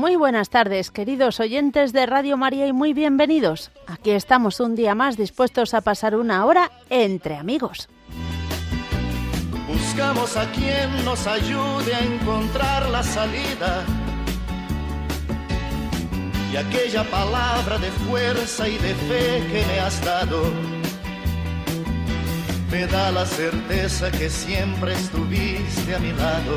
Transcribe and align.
Muy 0.00 0.16
buenas 0.16 0.48
tardes, 0.48 0.90
queridos 0.90 1.40
oyentes 1.40 1.92
de 1.92 2.06
Radio 2.06 2.38
María 2.38 2.66
y 2.66 2.72
muy 2.72 2.94
bienvenidos. 2.94 3.70
Aquí 3.86 4.12
estamos 4.12 4.58
un 4.58 4.74
día 4.74 4.94
más 4.94 5.18
dispuestos 5.18 5.74
a 5.74 5.82
pasar 5.82 6.16
una 6.16 6.46
hora 6.46 6.70
entre 6.88 7.36
amigos. 7.36 7.86
Buscamos 9.68 10.38
a 10.38 10.50
quien 10.52 11.04
nos 11.04 11.26
ayude 11.26 11.94
a 11.94 12.00
encontrar 12.00 12.88
la 12.88 13.02
salida. 13.02 13.84
Y 16.50 16.56
aquella 16.56 17.04
palabra 17.04 17.76
de 17.76 17.90
fuerza 18.08 18.66
y 18.70 18.78
de 18.78 18.94
fe 18.94 19.46
que 19.52 19.66
me 19.66 19.80
has 19.80 20.02
dado 20.02 20.44
me 22.72 22.86
da 22.86 23.10
la 23.10 23.26
certeza 23.26 24.10
que 24.10 24.30
siempre 24.30 24.94
estuviste 24.94 25.94
a 25.94 25.98
mi 25.98 26.12
lado 26.12 26.56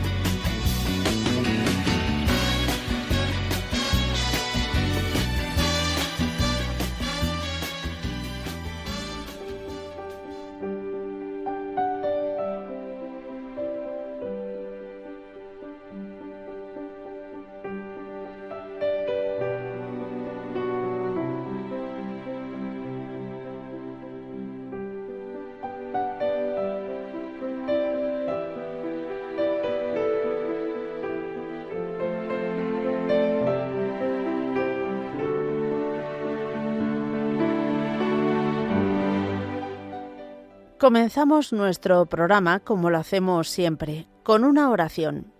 Comenzamos 40.81 41.53
nuestro 41.53 42.07
programa, 42.07 42.59
como 42.59 42.89
lo 42.89 42.97
hacemos 42.97 43.47
siempre, 43.47 44.07
con 44.23 44.43
una 44.43 44.71
oración. 44.71 45.31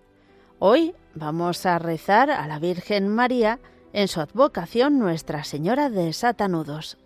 Hoy 0.60 0.94
vamos 1.16 1.66
a 1.66 1.80
rezar 1.80 2.30
a 2.30 2.46
la 2.46 2.60
Virgen 2.60 3.08
María 3.08 3.58
en 3.92 4.08
su 4.08 4.22
advocación 4.22 5.00
Nuestra 5.00 5.44
Señora 5.44 5.90
de 5.90 6.14
Satanudos. 6.14 7.00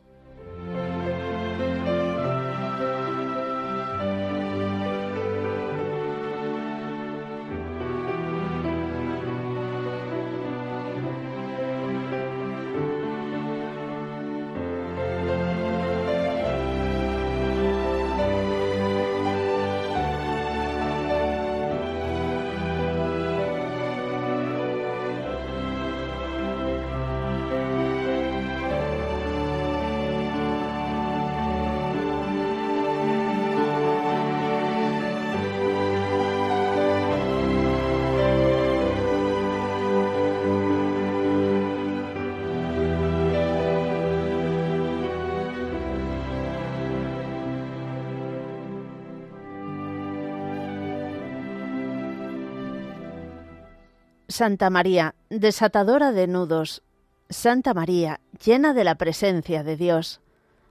Santa 54.36 54.70
María, 54.70 55.16
desatadora 55.30 56.12
de 56.12 56.28
nudos, 56.28 56.82
Santa 57.30 57.74
María, 57.74 58.20
llena 58.44 58.74
de 58.74 58.84
la 58.84 58.96
presencia 58.96 59.64
de 59.64 59.78
Dios, 59.78 60.20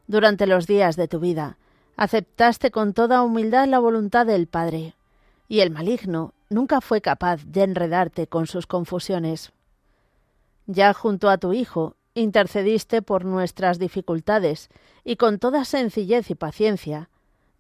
durante 0.07 0.47
los 0.47 0.67
días 0.67 0.97
de 0.97 1.09
tu 1.09 1.19
vida, 1.19 1.57
aceptaste 1.97 2.71
con 2.71 2.93
toda 2.93 3.23
humildad 3.23 3.67
la 3.67 3.79
voluntad 3.79 4.27
del 4.27 4.49
Padre, 4.49 4.97
y 5.49 5.61
el 5.61 5.71
maligno 5.71 6.35
nunca 6.51 6.83
fue 6.83 7.01
capaz 7.01 7.43
de 7.47 7.63
enredarte 7.63 8.27
con 8.27 8.47
sus 8.47 8.67
confusiones. 8.67 9.51
Ya 10.67 10.93
junto 10.93 11.31
a 11.31 11.39
tu 11.39 11.55
Hijo, 11.55 11.97
intercediste 12.13 13.01
por 13.01 13.25
nuestras 13.25 13.79
dificultades, 13.79 14.69
y 15.05 15.17
con 15.17 15.39
toda 15.39 15.65
sencillez 15.65 16.29
y 16.29 16.35
paciencia, 16.35 17.09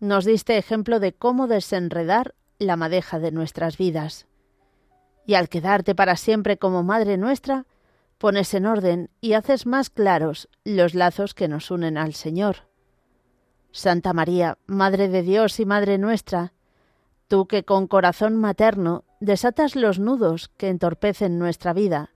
nos 0.01 0.27
diste 0.27 0.59
ejemplo 0.59 1.01
de 1.01 1.15
cómo 1.15 1.47
desenredar 1.47 2.35
la 2.59 2.77
madeja 2.77 3.19
de 3.19 3.33
nuestras 3.33 3.79
vidas 3.79 4.27
y 5.27 5.35
al 5.35 5.49
quedarte 5.49 5.95
para 5.95 6.17
siempre 6.17 6.59
como 6.59 6.83
Madre 6.83 7.17
nuestra, 7.17 7.67
pones 8.19 8.55
en 8.55 8.67
orden 8.67 9.11
y 9.21 9.33
haces 9.35 9.67
más 9.67 9.91
claros 9.91 10.49
los 10.65 10.95
lazos 10.95 11.35
que 11.35 11.49
nos 11.49 11.71
unen 11.71 11.99
al 11.99 12.15
Señor. 12.15 12.69
Santa 13.73 14.13
María, 14.13 14.59
Madre 14.67 15.09
de 15.09 15.23
Dios 15.23 15.59
y 15.61 15.67
Madre 15.67 15.99
nuestra, 15.99 16.53
tú 17.29 17.47
que 17.47 17.65
con 17.65 17.87
corazón 17.87 18.37
materno 18.37 19.05
desatas 19.21 19.75
los 19.75 19.99
nudos 19.99 20.49
que 20.57 20.69
entorpecen 20.69 21.39
nuestra 21.39 21.73
vida, 21.73 22.11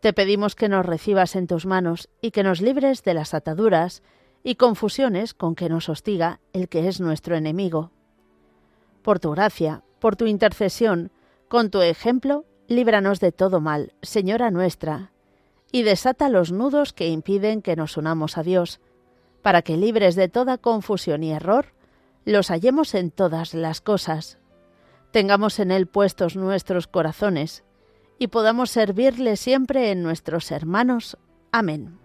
te 0.00 0.12
pedimos 0.12 0.54
que 0.54 0.68
nos 0.68 0.86
recibas 0.86 1.34
en 1.34 1.48
tus 1.48 1.66
manos 1.66 2.08
y 2.20 2.30
que 2.30 2.44
nos 2.44 2.60
libres 2.60 3.02
de 3.02 3.14
las 3.14 3.34
ataduras 3.34 4.02
y 4.44 4.54
confusiones 4.54 5.34
con 5.34 5.56
que 5.56 5.68
nos 5.68 5.88
hostiga 5.88 6.40
el 6.52 6.68
que 6.68 6.86
es 6.86 7.00
nuestro 7.00 7.34
enemigo. 7.34 7.90
Por 9.02 9.18
tu 9.18 9.32
gracia, 9.32 9.82
por 9.98 10.14
tu 10.14 10.26
intercesión, 10.26 11.10
con 11.48 11.70
tu 11.70 11.80
ejemplo, 11.80 12.44
líbranos 12.68 13.20
de 13.20 13.32
todo 13.32 13.60
mal, 13.60 13.94
Señora 14.02 14.50
nuestra, 14.50 15.12
y 15.72 15.82
desata 15.82 16.28
los 16.28 16.52
nudos 16.52 16.92
que 16.92 17.08
impiden 17.08 17.62
que 17.62 17.76
nos 17.76 17.96
unamos 17.96 18.38
a 18.38 18.42
Dios, 18.42 18.80
para 19.42 19.62
que 19.62 19.76
libres 19.76 20.14
de 20.14 20.28
toda 20.28 20.58
confusión 20.58 21.24
y 21.24 21.32
error, 21.32 21.72
los 22.24 22.48
hallemos 22.48 22.94
en 22.94 23.10
todas 23.10 23.54
las 23.54 23.80
cosas. 23.80 24.38
Tengamos 25.10 25.58
en 25.58 25.70
Él 25.70 25.86
puestos 25.86 26.36
nuestros 26.36 26.86
corazones, 26.86 27.64
y 28.18 28.28
podamos 28.28 28.70
servirle 28.70 29.36
siempre 29.36 29.90
en 29.90 30.02
nuestros 30.02 30.50
hermanos. 30.50 31.16
Amén. 31.52 31.98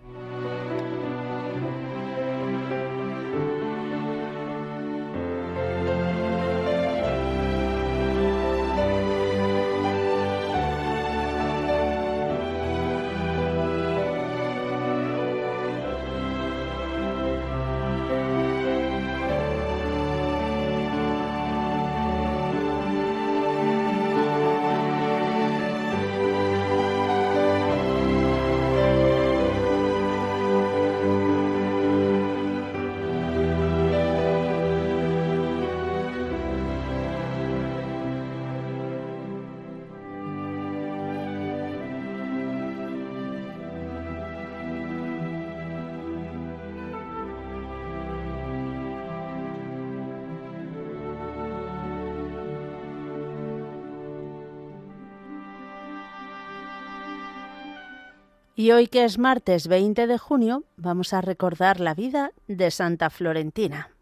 Y 58.55 58.69
hoy 58.69 58.85
que 58.85 59.03
es 59.03 59.17
martes 59.17 59.67
20 59.67 60.05
de 60.05 60.17
junio, 60.19 60.63
vamos 60.77 61.13
a 61.13 61.21
recordar 61.21 61.79
la 61.79 61.95
vida 61.95 62.33
de 62.47 62.69
Santa 62.69 63.09
Florentina. 63.09 63.92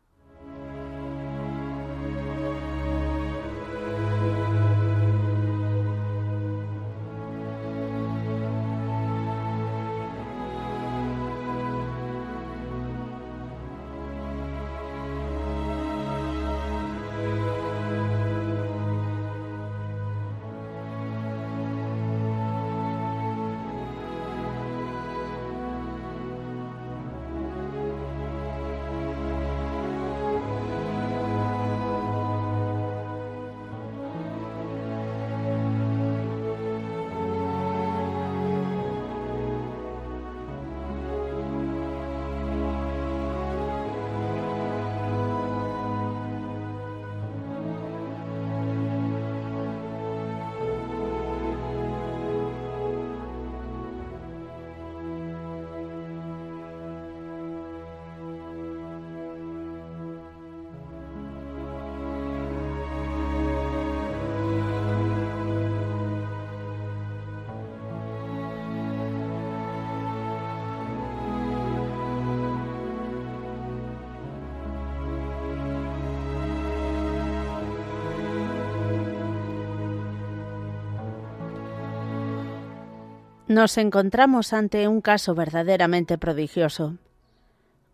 Nos 83.51 83.77
encontramos 83.77 84.53
ante 84.53 84.87
un 84.87 85.01
caso 85.01 85.35
verdaderamente 85.35 86.17
prodigioso. 86.17 86.95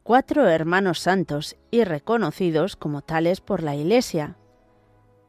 Cuatro 0.03 0.47
hermanos 0.47 0.99
santos 0.99 1.55
y 1.71 1.83
reconocidos 1.83 2.75
como 2.75 3.01
tales 3.01 3.41
por 3.41 3.63
la 3.63 3.75
Iglesia. 3.75 4.35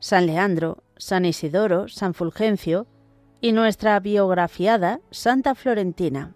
San 0.01 0.27
Leandro, 0.27 0.83
San 0.99 1.25
Isidoro, 1.25 1.89
San 1.89 2.13
Fulgencio 2.13 2.87
y 3.41 3.53
nuestra 3.53 3.99
biografiada 4.01 5.01
Santa 5.11 5.55
Florentina. 5.55 6.35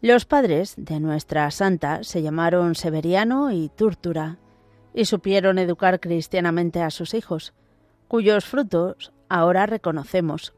Los 0.00 0.24
padres 0.24 0.74
de 0.76 1.00
nuestra 1.00 1.50
santa 1.50 2.04
se 2.04 2.22
llamaron 2.22 2.76
Severiano 2.76 3.50
y 3.50 3.70
Túrtura 3.70 4.38
y 4.94 5.06
supieron 5.06 5.58
educar 5.58 5.98
cristianamente 5.98 6.80
a 6.80 6.90
sus 6.90 7.14
hijos, 7.14 7.54
cuyos 8.06 8.44
frutos 8.44 9.12
ahora 9.28 9.66
reconocemos. 9.66 10.54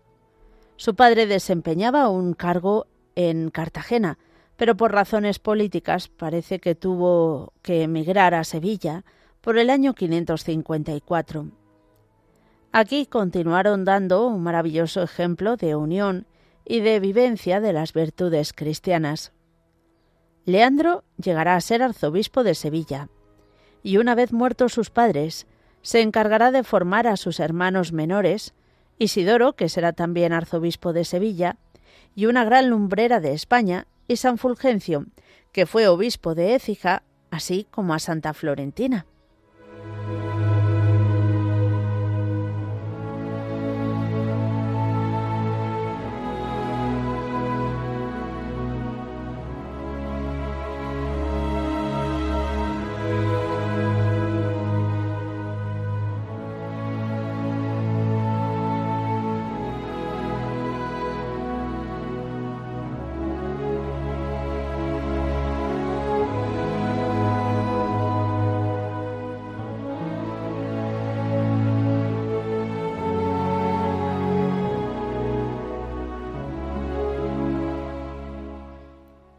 Su 0.80 0.94
padre 0.94 1.26
desempeñaba 1.26 2.08
un 2.08 2.32
cargo 2.32 2.86
en 3.14 3.50
Cartagena, 3.50 4.18
pero 4.56 4.78
por 4.78 4.92
razones 4.92 5.38
políticas 5.38 6.08
parece 6.08 6.58
que 6.58 6.74
tuvo 6.74 7.52
que 7.60 7.82
emigrar 7.82 8.32
a 8.32 8.44
Sevilla 8.44 9.04
por 9.42 9.58
el 9.58 9.68
año 9.68 9.92
554. 9.92 11.50
Aquí 12.72 13.04
continuaron 13.04 13.84
dando 13.84 14.26
un 14.26 14.42
maravilloso 14.42 15.02
ejemplo 15.02 15.58
de 15.58 15.76
unión 15.76 16.26
y 16.64 16.80
de 16.80 16.98
vivencia 16.98 17.60
de 17.60 17.74
las 17.74 17.92
virtudes 17.92 18.54
cristianas. 18.54 19.32
Leandro 20.46 21.04
llegará 21.22 21.56
a 21.56 21.60
ser 21.60 21.82
arzobispo 21.82 22.42
de 22.42 22.54
Sevilla, 22.54 23.10
y 23.82 23.98
una 23.98 24.14
vez 24.14 24.32
muertos 24.32 24.72
sus 24.72 24.88
padres, 24.88 25.46
se 25.82 26.00
encargará 26.00 26.50
de 26.50 26.64
formar 26.64 27.06
a 27.06 27.18
sus 27.18 27.38
hermanos 27.38 27.92
menores 27.92 28.54
Isidoro, 29.00 29.54
que 29.54 29.70
será 29.70 29.94
también 29.94 30.34
arzobispo 30.34 30.92
de 30.92 31.06
Sevilla, 31.06 31.56
y 32.14 32.26
una 32.26 32.44
gran 32.44 32.68
lumbrera 32.68 33.18
de 33.18 33.32
España, 33.32 33.86
y 34.06 34.16
San 34.16 34.36
Fulgencio, 34.36 35.06
que 35.52 35.64
fue 35.64 35.88
obispo 35.88 36.34
de 36.34 36.54
Écija, 36.54 37.02
así 37.30 37.66
como 37.70 37.94
a 37.94 37.98
Santa 37.98 38.34
Florentina. 38.34 39.06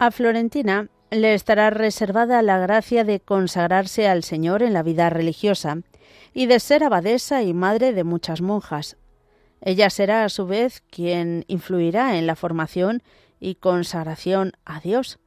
A 0.02 0.10
Florentina 0.10 0.88
le 1.12 1.36
estará 1.36 1.70
reservada 1.70 2.42
la 2.42 2.58
gracia 2.58 3.04
de 3.04 3.20
consagrarse 3.20 4.08
al 4.08 4.24
Señor 4.24 4.64
en 4.64 4.74
la 4.74 4.82
vida 4.82 5.12
religiosa 5.12 5.78
y 6.34 6.48
de 6.48 6.60
ser 6.60 6.84
abadesa 6.84 7.44
y 7.44 7.54
madre 7.54 7.94
de 7.94 8.04
muchas 8.04 8.42
monjas. 8.42 8.98
Ella 9.62 9.92
será 9.92 10.24
a 10.24 10.30
su 10.30 10.48
vez 10.48 10.82
quien 10.90 11.46
influirá 11.48 12.18
en 12.18 12.26
la 12.26 12.36
formación 12.36 13.04
y 13.40 13.54
consagración 13.54 14.54
a 14.66 14.80
Dios. 14.80 15.20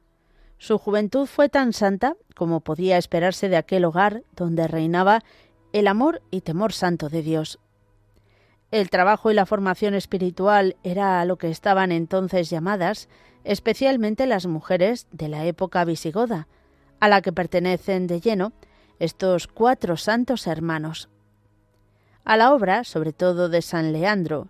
Su 0.57 0.77
juventud 0.77 1.25
fue 1.25 1.47
tan 1.47 1.71
santa 1.71 2.17
como 2.35 2.59
podía 2.59 2.97
esperarse 2.97 3.47
de 3.47 3.55
aquel 3.55 3.85
hogar 3.85 4.23
donde 4.35 4.67
reinaba 4.67 5.23
el 5.71 5.87
amor 5.87 6.21
y 6.31 6.41
temor 6.41 6.73
santo 6.73 7.07
de 7.07 7.21
Dios. 7.21 7.59
El 8.75 8.89
trabajo 8.89 9.31
y 9.31 9.33
la 9.33 9.45
formación 9.45 9.93
espiritual 9.93 10.75
era 10.83 11.21
a 11.21 11.25
lo 11.25 11.37
que 11.37 11.49
estaban 11.49 11.93
entonces 11.93 12.49
llamadas 12.49 13.07
especialmente 13.45 14.27
las 14.27 14.47
mujeres 14.47 15.07
de 15.13 15.29
la 15.29 15.45
época 15.45 15.85
visigoda, 15.85 16.49
a 16.99 17.07
la 17.07 17.21
que 17.21 17.31
pertenecen 17.31 18.05
de 18.05 18.19
lleno 18.19 18.51
estos 18.99 19.47
cuatro 19.47 19.95
santos 19.95 20.45
hermanos. 20.45 21.07
A 22.25 22.35
la 22.35 22.53
obra, 22.53 22.83
sobre 22.83 23.13
todo 23.13 23.47
de 23.47 23.61
San 23.61 23.93
Leandro, 23.93 24.49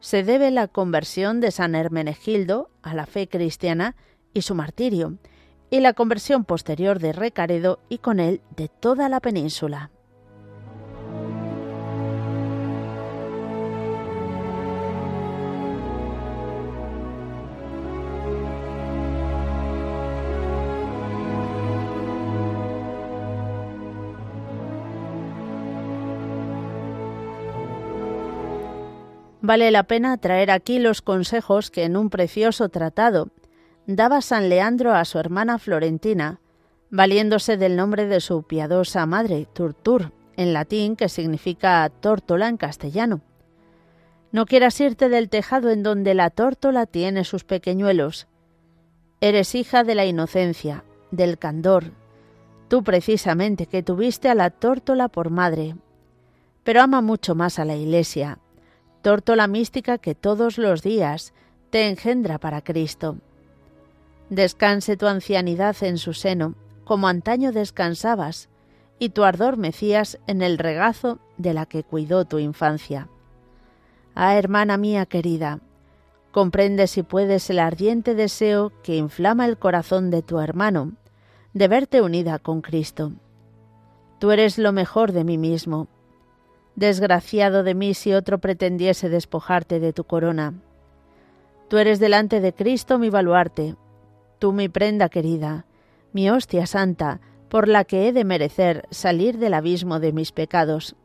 se 0.00 0.22
debe 0.22 0.50
la 0.50 0.68
conversión 0.68 1.40
de 1.40 1.50
San 1.50 1.74
Hermenegildo 1.74 2.68
a 2.82 2.92
la 2.92 3.06
fe 3.06 3.26
cristiana 3.26 3.96
y 4.34 4.42
su 4.42 4.54
martirio, 4.54 5.16
y 5.70 5.80
la 5.80 5.94
conversión 5.94 6.44
posterior 6.44 6.98
de 6.98 7.14
Recaredo 7.14 7.80
y 7.88 7.96
con 7.96 8.20
él 8.20 8.42
de 8.54 8.68
toda 8.68 9.08
la 9.08 9.20
península. 9.20 9.90
Vale 29.42 29.72
la 29.72 29.82
pena 29.82 30.16
traer 30.18 30.52
aquí 30.52 30.78
los 30.78 31.02
consejos 31.02 31.72
que 31.72 31.82
en 31.82 31.96
un 31.96 32.10
precioso 32.10 32.68
tratado 32.68 33.30
daba 33.86 34.20
San 34.20 34.48
Leandro 34.48 34.94
a 34.94 35.04
su 35.04 35.18
hermana 35.18 35.58
Florentina, 35.58 36.38
valiéndose 36.90 37.56
del 37.56 37.74
nombre 37.74 38.06
de 38.06 38.20
su 38.20 38.44
piadosa 38.44 39.04
madre, 39.04 39.48
Turtur, 39.52 40.12
en 40.36 40.52
latín, 40.52 40.94
que 40.94 41.08
significa 41.08 41.90
tórtola 41.90 42.48
en 42.48 42.56
castellano. 42.56 43.20
No 44.30 44.46
quieras 44.46 44.80
irte 44.80 45.08
del 45.08 45.28
tejado 45.28 45.70
en 45.70 45.82
donde 45.82 46.14
la 46.14 46.30
tórtola 46.30 46.86
tiene 46.86 47.24
sus 47.24 47.42
pequeñuelos. 47.42 48.28
Eres 49.20 49.56
hija 49.56 49.82
de 49.82 49.96
la 49.96 50.04
inocencia, 50.04 50.84
del 51.10 51.36
candor, 51.36 51.90
tú 52.68 52.84
precisamente 52.84 53.66
que 53.66 53.82
tuviste 53.82 54.28
a 54.28 54.36
la 54.36 54.50
tórtola 54.50 55.08
por 55.08 55.30
madre. 55.30 55.74
Pero 56.62 56.80
ama 56.80 57.00
mucho 57.00 57.34
más 57.34 57.58
a 57.58 57.64
la 57.64 57.74
Iglesia, 57.74 58.38
tórtola 59.02 59.48
mística 59.48 59.98
que 59.98 60.14
todos 60.14 60.58
los 60.58 60.82
días 60.82 61.34
te 61.70 61.88
engendra 61.88 62.38
para 62.38 62.62
Cristo. 62.62 63.16
Descanse 64.30 64.96
tu 64.96 65.06
ancianidad 65.06 65.76
en 65.82 65.98
su 65.98 66.14
seno, 66.14 66.54
como 66.84 67.08
antaño 67.08 67.52
descansabas, 67.52 68.48
y 68.98 69.10
tu 69.10 69.24
ardor 69.24 69.56
mecías 69.56 70.18
en 70.26 70.42
el 70.42 70.56
regazo 70.56 71.18
de 71.36 71.52
la 71.52 71.66
que 71.66 71.82
cuidó 71.82 72.24
tu 72.24 72.38
infancia. 72.38 73.08
Ah, 74.14 74.36
hermana 74.36 74.76
mía 74.76 75.06
querida, 75.06 75.58
comprende 76.30 76.86
si 76.86 77.02
puedes 77.02 77.50
el 77.50 77.58
ardiente 77.58 78.14
deseo 78.14 78.72
que 78.82 78.96
inflama 78.96 79.46
el 79.46 79.58
corazón 79.58 80.10
de 80.10 80.22
tu 80.22 80.38
hermano, 80.38 80.92
de 81.52 81.68
verte 81.68 82.00
unida 82.00 82.38
con 82.38 82.62
Cristo. 82.62 83.12
Tú 84.18 84.30
eres 84.30 84.56
lo 84.56 84.72
mejor 84.72 85.12
de 85.12 85.24
mí 85.24 85.36
mismo. 85.36 85.88
Desgraciado 86.74 87.62
de 87.62 87.74
mí 87.74 87.94
si 87.94 88.14
otro 88.14 88.38
pretendiese 88.38 89.08
despojarte 89.08 89.78
de 89.78 89.92
tu 89.92 90.04
corona. 90.04 90.54
Tú 91.68 91.78
eres 91.78 92.00
delante 92.00 92.40
de 92.40 92.52
Cristo 92.52 92.98
mi 92.98 93.10
baluarte, 93.10 93.76
tú 94.38 94.52
mi 94.52 94.68
prenda 94.68 95.08
querida, 95.08 95.66
mi 96.12 96.30
hostia 96.30 96.66
santa, 96.66 97.20
por 97.48 97.68
la 97.68 97.84
que 97.84 98.08
he 98.08 98.12
de 98.12 98.24
merecer 98.24 98.86
salir 98.90 99.38
del 99.38 99.54
abismo 99.54 100.00
de 100.00 100.12
mis 100.12 100.32
pecados. 100.32 100.96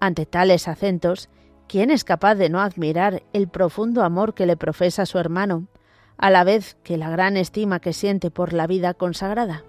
Ante 0.00 0.26
tales 0.26 0.68
acentos, 0.68 1.28
¿quién 1.66 1.90
es 1.90 2.04
capaz 2.04 2.34
de 2.34 2.50
no 2.50 2.60
admirar 2.60 3.22
el 3.32 3.48
profundo 3.48 4.02
amor 4.02 4.34
que 4.34 4.46
le 4.46 4.56
profesa 4.56 5.06
su 5.06 5.18
hermano, 5.18 5.68
a 6.18 6.30
la 6.30 6.44
vez 6.44 6.76
que 6.82 6.98
la 6.98 7.10
gran 7.10 7.36
estima 7.36 7.80
que 7.80 7.92
siente 7.92 8.30
por 8.30 8.52
la 8.52 8.66
vida 8.66 8.92
consagrada? 8.94 9.64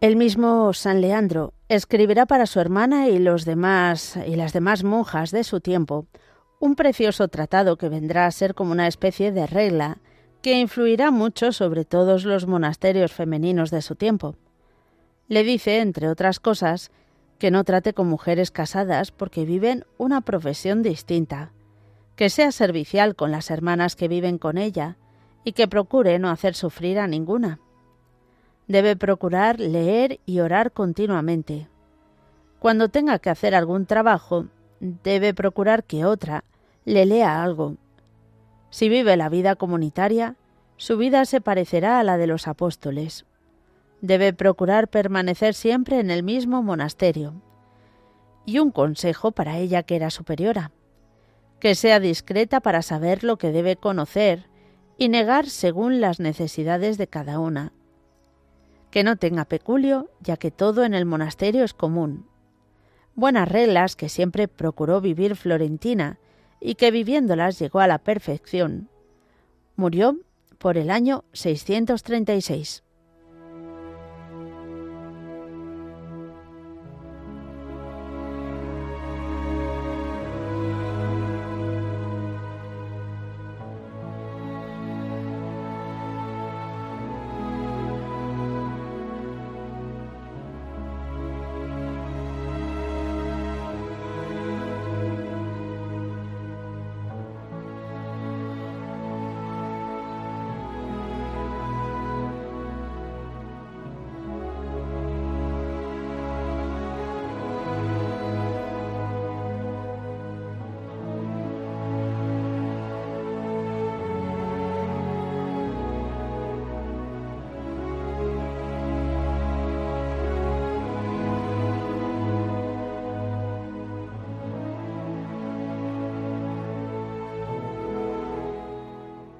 El 0.00 0.14
mismo 0.14 0.72
San 0.74 1.00
Leandro 1.00 1.54
escribirá 1.68 2.24
para 2.24 2.46
su 2.46 2.60
hermana 2.60 3.08
y 3.08 3.18
los 3.18 3.44
demás 3.44 4.16
y 4.28 4.36
las 4.36 4.52
demás 4.52 4.84
monjas 4.84 5.32
de 5.32 5.42
su 5.42 5.60
tiempo 5.60 6.06
un 6.60 6.76
precioso 6.76 7.26
tratado 7.26 7.76
que 7.76 7.88
vendrá 7.88 8.26
a 8.26 8.30
ser 8.30 8.54
como 8.54 8.70
una 8.70 8.86
especie 8.86 9.32
de 9.32 9.48
regla 9.48 9.98
que 10.40 10.60
influirá 10.60 11.10
mucho 11.10 11.50
sobre 11.50 11.84
todos 11.84 12.24
los 12.24 12.46
monasterios 12.46 13.12
femeninos 13.12 13.72
de 13.72 13.82
su 13.82 13.96
tiempo. 13.96 14.36
Le 15.26 15.42
dice, 15.42 15.80
entre 15.80 16.08
otras 16.08 16.38
cosas, 16.38 16.92
que 17.40 17.50
no 17.50 17.64
trate 17.64 17.92
con 17.92 18.06
mujeres 18.06 18.52
casadas 18.52 19.10
porque 19.10 19.44
viven 19.44 19.84
una 19.96 20.20
profesión 20.20 20.84
distinta, 20.84 21.50
que 22.14 22.30
sea 22.30 22.52
servicial 22.52 23.16
con 23.16 23.32
las 23.32 23.50
hermanas 23.50 23.96
que 23.96 24.06
viven 24.06 24.38
con 24.38 24.58
ella 24.58 24.96
y 25.42 25.54
que 25.54 25.66
procure 25.66 26.20
no 26.20 26.30
hacer 26.30 26.54
sufrir 26.54 27.00
a 27.00 27.08
ninguna. 27.08 27.58
Debe 28.68 28.96
procurar 28.96 29.58
leer 29.58 30.20
y 30.26 30.40
orar 30.40 30.72
continuamente. 30.72 31.68
Cuando 32.58 32.90
tenga 32.90 33.18
que 33.18 33.30
hacer 33.30 33.54
algún 33.54 33.86
trabajo, 33.86 34.48
debe 34.78 35.32
procurar 35.32 35.84
que 35.84 36.04
otra 36.04 36.44
le 36.84 37.06
lea 37.06 37.42
algo. 37.42 37.76
Si 38.68 38.90
vive 38.90 39.16
la 39.16 39.30
vida 39.30 39.56
comunitaria, 39.56 40.36
su 40.76 40.98
vida 40.98 41.24
se 41.24 41.40
parecerá 41.40 41.98
a 41.98 42.04
la 42.04 42.18
de 42.18 42.26
los 42.26 42.46
apóstoles. 42.46 43.24
Debe 44.02 44.34
procurar 44.34 44.88
permanecer 44.88 45.54
siempre 45.54 45.98
en 45.98 46.10
el 46.10 46.22
mismo 46.22 46.62
monasterio. 46.62 47.40
Y 48.44 48.58
un 48.58 48.70
consejo 48.70 49.32
para 49.32 49.56
ella 49.56 49.82
que 49.82 49.96
era 49.96 50.10
superiora. 50.10 50.72
Que 51.58 51.74
sea 51.74 52.00
discreta 52.00 52.60
para 52.60 52.82
saber 52.82 53.24
lo 53.24 53.38
que 53.38 53.50
debe 53.50 53.76
conocer 53.76 54.46
y 54.98 55.08
negar 55.08 55.48
según 55.48 56.02
las 56.02 56.20
necesidades 56.20 56.98
de 56.98 57.06
cada 57.06 57.38
una 57.38 57.72
que 58.90 59.04
no 59.04 59.16
tenga 59.16 59.44
peculio, 59.44 60.10
ya 60.20 60.36
que 60.36 60.50
todo 60.50 60.84
en 60.84 60.94
el 60.94 61.04
monasterio 61.04 61.64
es 61.64 61.74
común. 61.74 62.26
Buenas 63.14 63.48
reglas 63.48 63.96
que 63.96 64.08
siempre 64.08 64.48
procuró 64.48 65.00
vivir 65.00 65.36
Florentina 65.36 66.18
y 66.60 66.76
que 66.76 66.90
viviéndolas 66.90 67.58
llegó 67.58 67.80
a 67.80 67.86
la 67.86 67.98
perfección. 67.98 68.88
Murió 69.76 70.16
por 70.58 70.76
el 70.76 70.90
año 70.90 71.24
636. 71.32 72.82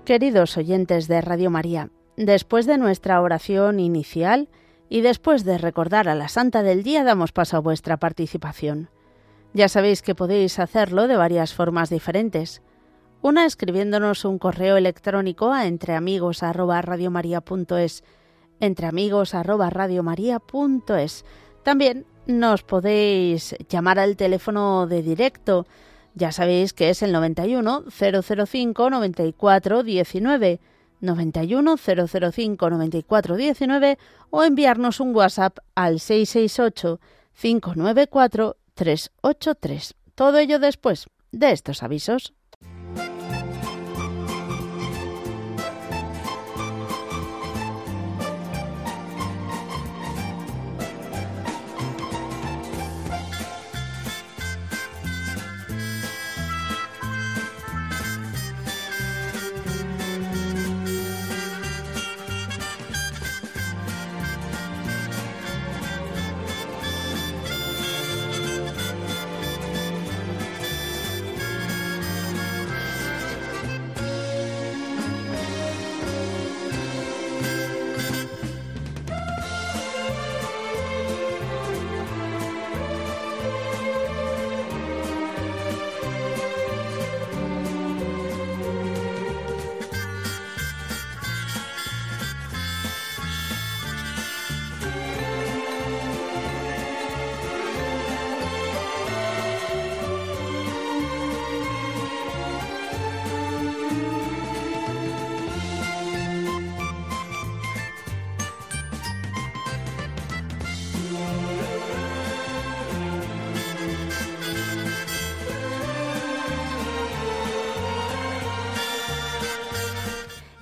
Queridos 0.08 0.56
oyentes 0.56 1.06
de 1.06 1.20
Radio 1.20 1.50
María, 1.50 1.90
después 2.16 2.64
de 2.64 2.78
nuestra 2.78 3.20
oración 3.20 3.78
inicial 3.78 4.48
y 4.88 5.02
después 5.02 5.44
de 5.44 5.58
recordar 5.58 6.08
a 6.08 6.14
la 6.14 6.28
Santa 6.28 6.62
del 6.62 6.82
Día, 6.82 7.04
damos 7.04 7.32
paso 7.32 7.58
a 7.58 7.60
vuestra 7.60 7.98
participación. 7.98 8.88
Ya 9.52 9.68
sabéis 9.68 10.00
que 10.00 10.14
podéis 10.14 10.58
hacerlo 10.60 11.08
de 11.08 11.18
varias 11.18 11.52
formas 11.52 11.90
diferentes. 11.90 12.62
Una 13.20 13.44
escribiéndonos 13.44 14.24
un 14.24 14.38
correo 14.38 14.78
electrónico 14.78 15.52
a 15.52 15.66
entreamigos@radiomaria.es, 15.66 18.02
entreamigos@radiomaria.es. 18.60 21.24
También 21.62 22.06
nos 22.26 22.62
podéis 22.62 23.56
llamar 23.68 23.98
al 23.98 24.16
teléfono 24.16 24.86
de 24.86 25.02
directo 25.02 25.66
ya 26.18 26.32
sabéis 26.32 26.72
que 26.72 26.90
es 26.90 27.02
el 27.02 27.12
91 27.12 27.84
005 27.88 28.90
94 28.90 29.82
19, 29.82 30.60
91 31.00 31.76
005 31.76 32.70
94 32.70 33.36
19 33.36 33.98
o 34.30 34.42
enviarnos 34.42 35.00
un 35.00 35.14
WhatsApp 35.14 35.58
al 35.74 36.00
668 36.00 37.00
594 37.40 38.56
383. 38.74 39.94
Todo 40.14 40.38
ello 40.38 40.58
después 40.58 41.06
de 41.30 41.52
estos 41.52 41.82
avisos. 41.82 42.34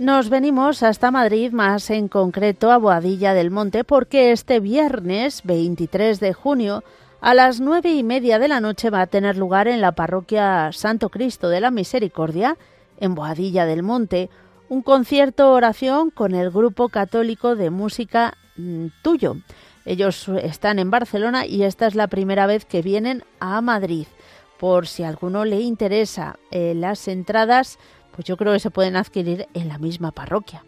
Nos 0.00 0.30
venimos 0.30 0.82
hasta 0.82 1.10
Madrid, 1.10 1.52
más 1.52 1.90
en 1.90 2.08
concreto 2.08 2.72
a 2.72 2.78
Boadilla 2.78 3.34
del 3.34 3.50
Monte, 3.50 3.84
porque 3.84 4.32
este 4.32 4.58
viernes 4.58 5.42
23 5.44 6.20
de 6.20 6.32
junio 6.32 6.82
a 7.20 7.34
las 7.34 7.60
nueve 7.60 7.92
y 7.92 8.02
media 8.02 8.38
de 8.38 8.48
la 8.48 8.60
noche 8.60 8.88
va 8.88 9.02
a 9.02 9.08
tener 9.08 9.36
lugar 9.36 9.68
en 9.68 9.82
la 9.82 9.92
parroquia 9.92 10.70
Santo 10.72 11.10
Cristo 11.10 11.50
de 11.50 11.60
la 11.60 11.70
Misericordia, 11.70 12.56
en 12.98 13.14
Boadilla 13.14 13.66
del 13.66 13.82
Monte, 13.82 14.30
un 14.70 14.80
concierto 14.80 15.52
oración 15.52 16.08
con 16.08 16.34
el 16.34 16.50
grupo 16.50 16.88
católico 16.88 17.54
de 17.54 17.68
música 17.68 18.38
mm, 18.56 18.86
Tuyo. 19.02 19.36
Ellos 19.84 20.28
están 20.28 20.78
en 20.78 20.90
Barcelona 20.90 21.44
y 21.44 21.64
esta 21.64 21.86
es 21.86 21.94
la 21.94 22.06
primera 22.06 22.46
vez 22.46 22.64
que 22.64 22.80
vienen 22.80 23.22
a 23.38 23.60
Madrid. 23.60 24.06
Por 24.58 24.86
si 24.86 25.02
alguno 25.02 25.44
le 25.44 25.60
interesa 25.60 26.38
eh, 26.50 26.72
las 26.74 27.06
entradas, 27.06 27.78
pues 28.12 28.24
yo 28.24 28.36
creo 28.36 28.52
que 28.52 28.60
se 28.60 28.70
pueden 28.70 28.96
adquirir 28.96 29.48
en 29.54 29.68
la 29.68 29.78
misma 29.78 30.10
parroquia. 30.12 30.64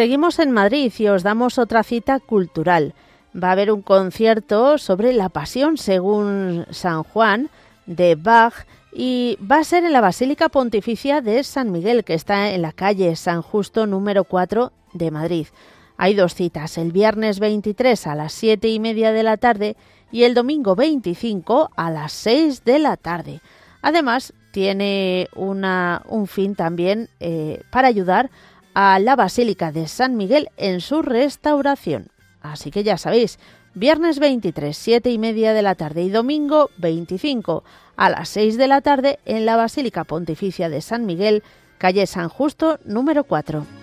Seguimos 0.00 0.38
en 0.38 0.50
Madrid 0.50 0.90
y 0.96 1.08
os 1.08 1.22
damos 1.22 1.58
otra 1.58 1.82
cita 1.82 2.20
cultural. 2.20 2.94
Va 3.36 3.48
a 3.48 3.52
haber 3.52 3.70
un 3.70 3.82
concierto 3.82 4.78
sobre 4.78 5.12
la 5.12 5.28
Pasión 5.28 5.76
según 5.76 6.64
San 6.70 7.02
Juan 7.02 7.50
de 7.84 8.14
Bach 8.14 8.66
y 8.94 9.36
va 9.44 9.58
a 9.58 9.64
ser 9.64 9.84
en 9.84 9.92
la 9.92 10.00
Basílica 10.00 10.48
Pontificia 10.48 11.20
de 11.20 11.44
San 11.44 11.70
Miguel, 11.70 12.02
que 12.04 12.14
está 12.14 12.48
en 12.52 12.62
la 12.62 12.72
calle 12.72 13.14
San 13.14 13.42
Justo 13.42 13.86
número 13.86 14.24
4 14.24 14.72
de 14.94 15.10
Madrid. 15.10 15.48
Hay 15.98 16.14
dos 16.14 16.34
citas, 16.34 16.78
el 16.78 16.92
viernes 16.92 17.38
23 17.38 18.06
a 18.06 18.14
las 18.14 18.32
7 18.32 18.70
y 18.70 18.80
media 18.80 19.12
de 19.12 19.22
la 19.22 19.36
tarde 19.36 19.76
y 20.10 20.22
el 20.22 20.32
domingo 20.32 20.76
25 20.76 21.72
a 21.76 21.90
las 21.90 22.12
6 22.12 22.64
de 22.64 22.78
la 22.78 22.96
tarde. 22.96 23.42
Además, 23.82 24.32
tiene 24.50 25.28
una, 25.34 26.02
un 26.08 26.26
fin 26.26 26.54
también 26.54 27.10
eh, 27.20 27.60
para 27.70 27.88
ayudar 27.88 28.26
a 28.26 28.30
la 28.74 29.16
Basílica 29.16 29.72
de 29.72 29.88
San 29.88 30.16
Miguel 30.16 30.48
en 30.56 30.80
su 30.80 31.02
restauración. 31.02 32.08
Así 32.40 32.70
que 32.70 32.82
ya 32.82 32.96
sabéis, 32.96 33.38
viernes 33.74 34.18
23, 34.18 34.76
7 34.76 35.10
y 35.10 35.18
media 35.18 35.52
de 35.52 35.62
la 35.62 35.74
tarde 35.74 36.02
y 36.02 36.10
domingo 36.10 36.70
25 36.78 37.64
a 37.96 38.10
las 38.10 38.28
6 38.30 38.56
de 38.56 38.68
la 38.68 38.80
tarde 38.80 39.18
en 39.26 39.44
la 39.44 39.56
Basílica 39.56 40.04
Pontificia 40.04 40.68
de 40.68 40.80
San 40.80 41.06
Miguel, 41.06 41.42
calle 41.78 42.06
San 42.06 42.28
Justo 42.28 42.78
número 42.84 43.24
4. 43.24 43.79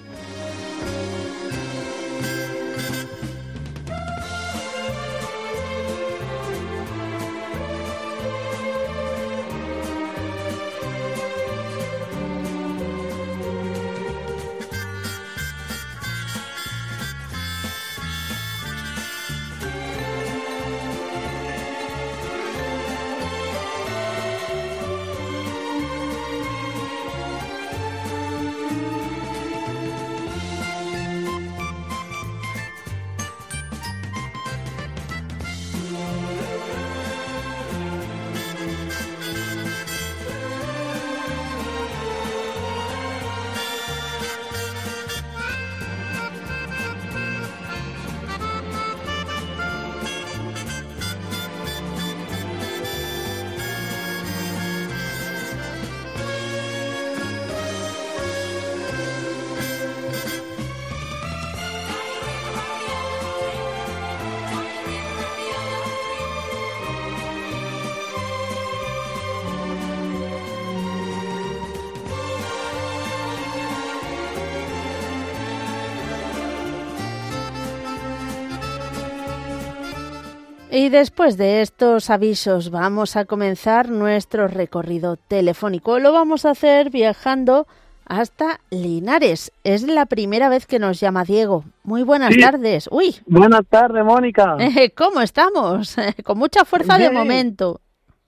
Y 80.78 80.90
después 80.90 81.38
de 81.38 81.62
estos 81.64 82.12
avisos 82.12 82.70
vamos 82.70 83.16
a 83.16 83.26
comenzar 83.26 83.90
nuestro 83.90 84.48
recorrido 84.48 85.18
telefónico. 85.18 85.98
Lo 85.98 86.14
vamos 86.14 86.46
a 86.46 86.52
hacer 86.52 86.92
viajando 86.92 87.66
hasta 88.06 88.60
Linares. 88.70 89.52
Es 89.64 89.82
la 89.82 90.06
primera 90.06 90.50
vez 90.50 90.68
que 90.68 90.78
nos 90.78 91.00
llama 91.00 91.24
Diego. 91.24 91.64
Muy 91.82 92.04
buenas 92.04 92.38
tardes. 92.38 92.88
Uy. 92.92 93.16
Buenas 93.26 93.66
tardes, 93.68 94.06
Mónica. 94.06 94.56
¿Cómo 94.96 95.22
estamos? 95.22 95.96
Con 96.24 96.38
mucha 96.38 96.64
fuerza 96.64 97.00
de 97.00 97.10
momento. 97.10 97.82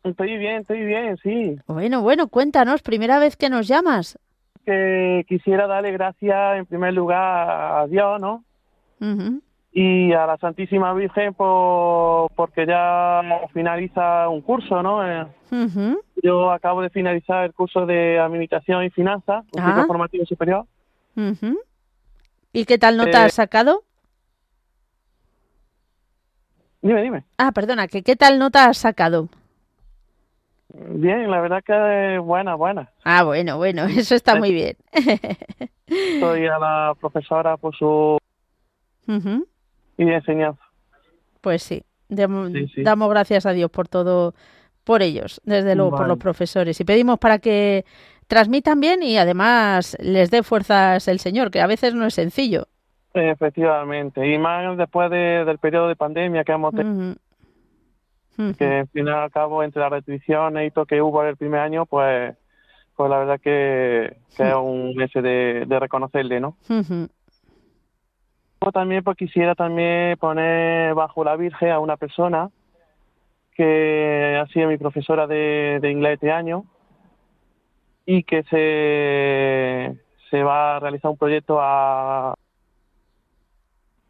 Estoy 0.03 0.35
bien, 0.39 0.61
estoy 0.61 0.83
bien, 0.83 1.17
sí. 1.21 1.55
Bueno, 1.67 2.01
bueno, 2.01 2.29
cuéntanos, 2.29 2.81
primera 2.81 3.19
vez 3.19 3.37
que 3.37 3.51
nos 3.51 3.67
llamas. 3.67 4.17
Que 4.65 5.23
quisiera 5.29 5.67
darle 5.67 5.91
gracias 5.91 6.57
en 6.57 6.65
primer 6.65 6.95
lugar 6.95 7.21
a 7.21 7.85
Dios, 7.87 8.19
¿no? 8.19 8.43
Y 9.71 10.11
a 10.13 10.25
la 10.25 10.37
Santísima 10.37 10.93
Virgen 10.93 11.33
por, 11.35 12.31
porque 12.31 12.65
ya 12.65 13.21
finaliza 13.53 14.27
un 14.27 14.41
curso, 14.41 14.81
¿no? 14.81 15.07
Eh, 15.07 15.27
yo 16.23 16.51
acabo 16.51 16.81
de 16.81 16.89
finalizar 16.89 17.45
el 17.45 17.53
curso 17.53 17.85
de 17.85 18.19
Administración 18.19 18.83
y 18.83 18.89
Finanzas, 18.89 19.45
un 19.53 19.63
curso 19.63 19.85
formativo 19.85 20.25
superior. 20.25 20.65
¿Y 22.51 22.65
qué 22.65 22.77
tal 22.77 22.97
nota 22.97 23.25
has 23.25 23.33
eh, 23.33 23.35
sacado? 23.35 23.83
Dime, 26.81 27.03
dime. 27.03 27.23
Ah, 27.37 27.51
perdona, 27.51 27.87
¿qué 27.87 28.15
tal 28.15 28.39
nota 28.39 28.65
has 28.65 28.77
sacado? 28.77 29.29
Bien, 30.73 31.29
la 31.29 31.41
verdad 31.41 31.63
que 31.63 32.19
buena, 32.19 32.55
buena. 32.55 32.89
Ah, 33.03 33.23
bueno, 33.23 33.57
bueno, 33.57 33.83
eso 33.89 34.15
está 34.15 34.35
muy 34.35 34.51
bien. 34.51 34.77
Estoy 35.87 36.45
a 36.45 36.59
la 36.59 36.95
profesora 36.99 37.57
por 37.57 37.75
su 37.75 38.17
y 39.99 40.09
enseñanza. 40.09 40.63
Pues 41.41 41.61
sí. 41.61 41.83
Damos 42.07 43.09
gracias 43.09 43.45
a 43.45 43.51
Dios 43.51 43.69
por 43.69 43.87
todo, 43.87 44.33
por 44.83 45.03
ellos, 45.03 45.41
desde 45.43 45.75
luego, 45.75 45.95
por 45.95 46.07
los 46.07 46.17
profesores. 46.17 46.79
Y 46.79 46.85
pedimos 46.85 47.19
para 47.19 47.37
que 47.37 47.85
transmitan 48.27 48.79
bien 48.79 49.03
y 49.03 49.17
además 49.17 49.95
les 49.99 50.31
dé 50.31 50.41
fuerzas 50.41 51.07
el 51.07 51.19
Señor, 51.19 51.51
que 51.51 51.61
a 51.61 51.67
veces 51.67 51.93
no 51.93 52.05
es 52.07 52.15
sencillo. 52.15 52.67
Efectivamente, 53.13 54.25
y 54.27 54.37
más 54.37 54.77
después 54.77 55.11
del 55.11 55.57
periodo 55.59 55.87
de 55.87 55.95
pandemia 55.95 56.43
que 56.43 56.51
hemos 56.51 56.73
tenido. 56.73 57.15
Que 58.57 58.79
al 58.79 58.87
fin 58.87 59.05
y 59.05 59.09
al 59.09 59.31
cabo, 59.31 59.63
entre 59.63 59.81
las 59.81 59.91
restricciones 59.91 60.67
y 60.67 60.71
todo 60.71 60.85
que 60.85 61.01
hubo 61.01 61.23
el 61.23 61.35
primer 61.35 61.59
año, 61.59 61.85
pues, 61.85 62.35
pues 62.95 63.09
la 63.09 63.17
verdad 63.19 63.39
que, 63.41 64.05
es 64.05 64.55
un 64.55 64.95
mes 64.95 65.11
de, 65.13 65.65
reconocerle, 65.79 66.39
¿no? 66.39 66.55
También 68.73 69.03
pues 69.03 69.17
quisiera 69.17 69.55
también 69.55 70.17
poner 70.17 70.93
bajo 70.93 71.23
la 71.23 71.35
Virgen 71.35 71.71
a 71.71 71.79
una 71.79 71.97
persona 71.97 72.49
que 73.53 74.37
ha 74.39 74.45
sido 74.47 74.69
mi 74.69 74.77
profesora 74.77 75.27
de, 75.27 75.79
inglés 75.83 76.13
este 76.13 76.31
año 76.31 76.65
y 78.05 78.23
que 78.23 78.43
se, 78.43 79.97
se 80.29 80.43
va 80.43 80.75
a 80.75 80.79
realizar 80.79 81.09
un 81.09 81.17
proyecto 81.17 81.59
a, 81.59 82.33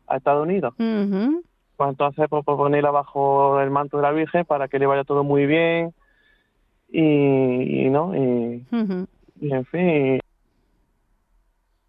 a 0.08 0.18
Estados 0.18 0.44
Unidos. 0.44 0.74
Pues 0.78 1.90
entonces 1.90 2.28
pues, 2.30 2.44
ponerla 2.44 2.92
bajo 2.92 3.62
el 3.62 3.70
manto 3.70 3.98
de 3.98 4.04
la 4.04 4.12
Virgen 4.12 4.46
para 4.46 4.68
que 4.68 4.80
le 4.80 4.88
vaya 4.88 5.04
todo 5.04 5.24
muy 5.24 5.46
bien 5.46 5.94
y, 6.92 7.88
no 7.90 8.16
y, 8.16 8.66
y 9.40 9.54
en 9.54 9.66
fin 9.66 10.20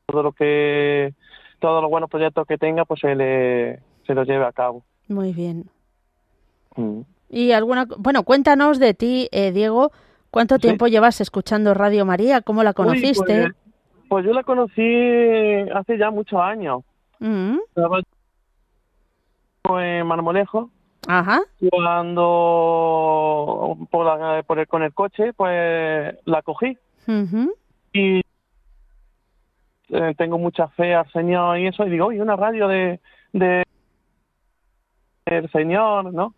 todo 0.06 0.22
lo 0.22 0.32
que 0.32 1.14
todos 1.60 1.80
los 1.82 1.90
buenos 1.90 2.10
proyectos 2.10 2.46
que 2.46 2.58
tenga, 2.58 2.84
pues 2.84 3.00
se, 3.00 3.14
le, 3.14 3.80
se 4.06 4.14
los 4.14 4.26
lleve 4.26 4.44
a 4.44 4.52
cabo. 4.52 4.82
Muy 5.08 5.32
bien. 5.32 5.70
Mm. 6.76 7.00
Y 7.28 7.52
alguna, 7.52 7.86
bueno, 7.98 8.24
cuéntanos 8.24 8.80
de 8.80 8.94
ti, 8.94 9.28
eh, 9.30 9.52
Diego, 9.52 9.92
¿cuánto 10.30 10.58
tiempo 10.58 10.88
llevas 10.88 11.20
escuchando 11.20 11.74
Radio 11.74 12.04
María? 12.04 12.40
¿Cómo 12.40 12.64
la 12.64 12.72
conociste? 12.72 13.42
Pues, 13.42 13.54
pues, 14.08 14.24
yo 14.24 14.32
la 14.32 14.42
conocí 14.42 14.82
hace 15.72 15.96
ya 15.96 16.10
muchos 16.10 16.40
años. 16.40 16.82
Mm. 17.20 17.58
en 19.78 20.06
Marmolejo. 20.06 20.70
Ajá. 21.06 21.40
Cuando 21.70 22.66
por, 23.90 24.04
la, 24.06 24.42
por 24.42 24.58
el, 24.58 24.66
con 24.66 24.82
el 24.82 24.92
coche, 24.92 25.32
pues 25.32 26.16
la 26.24 26.42
cogí. 26.42 26.76
Y 27.92 28.20
eh, 29.92 30.14
tengo 30.16 30.38
mucha 30.38 30.68
fe 30.68 30.94
al 30.94 31.10
Señor 31.12 31.58
y 31.58 31.66
eso, 31.66 31.86
y 31.86 31.90
digo, 31.90 32.06
oye, 32.06 32.22
una 32.22 32.36
radio 32.36 32.68
de, 32.68 33.00
de 33.32 33.64
el 35.26 35.50
Señor, 35.50 36.12
¿no? 36.12 36.34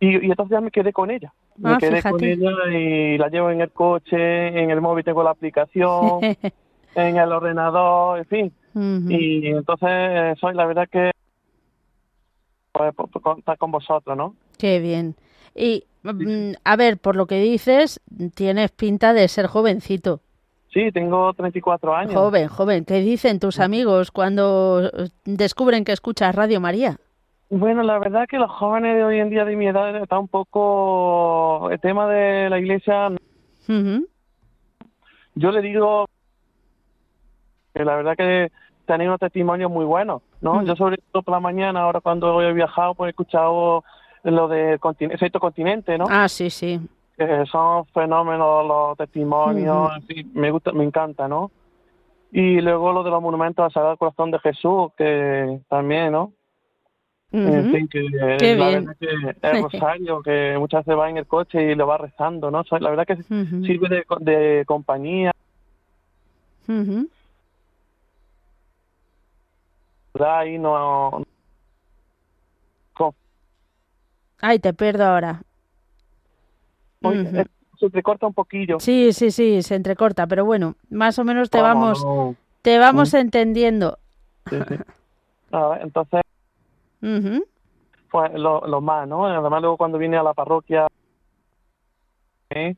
y, 0.00 0.26
y, 0.26 0.30
entonces 0.30 0.52
ya 0.52 0.60
me 0.60 0.70
quedé 0.70 0.92
con 0.92 1.10
ella. 1.10 1.32
Me 1.56 1.70
ah, 1.70 1.78
quedé 1.78 2.02
con 2.02 2.22
ella 2.24 2.50
y 2.72 3.18
la 3.18 3.28
llevo 3.28 3.50
en 3.50 3.60
el 3.60 3.70
coche, 3.70 4.48
en 4.48 4.70
el 4.70 4.80
móvil 4.80 5.04
tengo 5.04 5.22
la 5.22 5.30
aplicación, 5.30 6.20
en 6.94 7.16
el 7.16 7.32
ordenador, 7.32 8.18
en 8.18 8.24
fin. 8.24 8.52
Y 9.08 9.48
entonces 9.48 10.38
soy 10.38 10.54
la 10.54 10.64
verdad 10.64 10.88
que 10.88 11.10
pues, 12.72 12.94
está 13.38 13.56
con 13.56 13.72
vosotros, 13.72 14.16
¿no? 14.16 14.36
Qué 14.58 14.78
bien. 14.78 15.16
Y 15.54 15.84
mm, 16.02 16.52
a 16.64 16.76
ver, 16.76 16.98
por 16.98 17.16
lo 17.16 17.26
que 17.26 17.40
dices, 17.40 18.00
tienes 18.34 18.70
pinta 18.70 19.12
de 19.12 19.28
ser 19.28 19.46
jovencito. 19.46 20.20
Sí, 20.72 20.92
tengo 20.92 21.32
34 21.34 21.94
años. 21.94 22.14
Joven, 22.14 22.46
joven. 22.46 22.84
¿Qué 22.84 23.00
dicen 23.00 23.40
tus 23.40 23.58
amigos 23.58 24.12
cuando 24.12 24.88
descubren 25.24 25.84
que 25.84 25.92
escuchas 25.92 26.34
Radio 26.34 26.60
María? 26.60 26.96
Bueno, 27.48 27.82
la 27.82 27.98
verdad 27.98 28.28
que 28.28 28.38
los 28.38 28.50
jóvenes 28.50 28.94
de 28.94 29.04
hoy 29.04 29.18
en 29.18 29.30
día 29.30 29.44
de 29.44 29.56
mi 29.56 29.66
edad 29.66 29.96
está 29.96 30.20
un 30.20 30.28
poco 30.28 31.68
el 31.70 31.80
tema 31.80 32.06
de 32.06 32.48
la 32.48 32.60
iglesia. 32.60 33.08
Yo 35.34 35.50
le 35.50 35.60
digo 35.60 36.06
que 37.74 37.84
la 37.84 37.96
verdad 37.96 38.16
que 38.16 38.52
tenéis 38.86 39.08
unos 39.08 39.18
testimonios 39.18 39.72
muy 39.72 39.84
buenos, 39.84 40.22
¿no? 40.40 40.62
Yo 40.62 40.76
sobre 40.76 40.98
todo 41.10 41.24
por 41.24 41.34
la 41.34 41.40
mañana, 41.40 41.80
ahora 41.80 42.00
cuando 42.00 42.40
he 42.42 42.52
viajado, 42.52 42.94
pues 42.94 43.08
he 43.08 43.10
escuchado 43.10 43.82
lo 44.22 44.46
de 44.46 44.78
sexto 45.18 45.40
continente, 45.40 45.98
¿no? 45.98 46.06
Ah, 46.08 46.28
sí, 46.28 46.48
sí 46.48 46.80
son 47.46 47.86
fenómenos 47.86 48.66
los 48.66 48.96
testimonios, 48.96 49.90
me 50.32 50.50
gusta, 50.50 50.72
me 50.72 50.84
encanta, 50.84 51.28
¿no? 51.28 51.50
Y 52.32 52.60
luego 52.60 52.92
lo 52.92 53.02
de 53.02 53.10
los 53.10 53.20
monumentos 53.20 53.64
al 53.64 53.72
Sagrado 53.72 53.96
Corazón 53.96 54.30
de 54.30 54.38
Jesús, 54.38 54.92
que 54.96 55.60
también, 55.68 56.12
¿no? 56.12 56.32
En 57.32 57.70
fin, 57.70 57.88
que, 57.88 58.02
la 58.10 58.36
que 58.38 59.36
el 59.42 59.62
rosario, 59.62 60.20
que 60.20 60.56
muchas 60.58 60.84
veces 60.84 60.98
va 60.98 61.10
en 61.10 61.16
el 61.16 61.26
coche 61.26 61.62
y 61.62 61.74
lo 61.76 61.86
va 61.86 61.98
rezando, 61.98 62.50
¿no? 62.50 62.64
La 62.80 62.90
verdad 62.90 63.06
que 63.06 63.22
sirve 63.22 63.88
de, 63.88 64.04
de 64.20 64.64
compañía. 64.66 65.32
Ahí 70.18 70.58
no... 70.58 71.22
Ay, 74.40 74.58
te 74.58 74.72
pierdo 74.72 75.04
ahora. 75.04 75.42
Se 77.02 77.86
entrecorta 77.86 78.26
un 78.26 78.34
poquillo. 78.34 78.78
Sí, 78.78 79.12
sí, 79.12 79.30
sí, 79.30 79.62
se 79.62 79.74
entrecorta, 79.74 80.26
pero 80.26 80.44
bueno, 80.44 80.74
más 80.90 81.18
o 81.18 81.24
menos 81.24 81.48
te 81.48 81.62
vamos, 81.62 82.04
te 82.62 82.78
vamos 82.78 83.14
entendiendo. 83.14 83.98
entonces, 85.80 86.20
pues 88.10 88.32
lo, 88.34 88.80
más, 88.80 89.08
¿no? 89.08 89.26
Además 89.26 89.60
luego 89.62 89.76
cuando 89.76 89.96
viene 89.98 90.18
a 90.18 90.22
la 90.22 90.34
parroquia, 90.34 90.88
¿eh? 92.50 92.74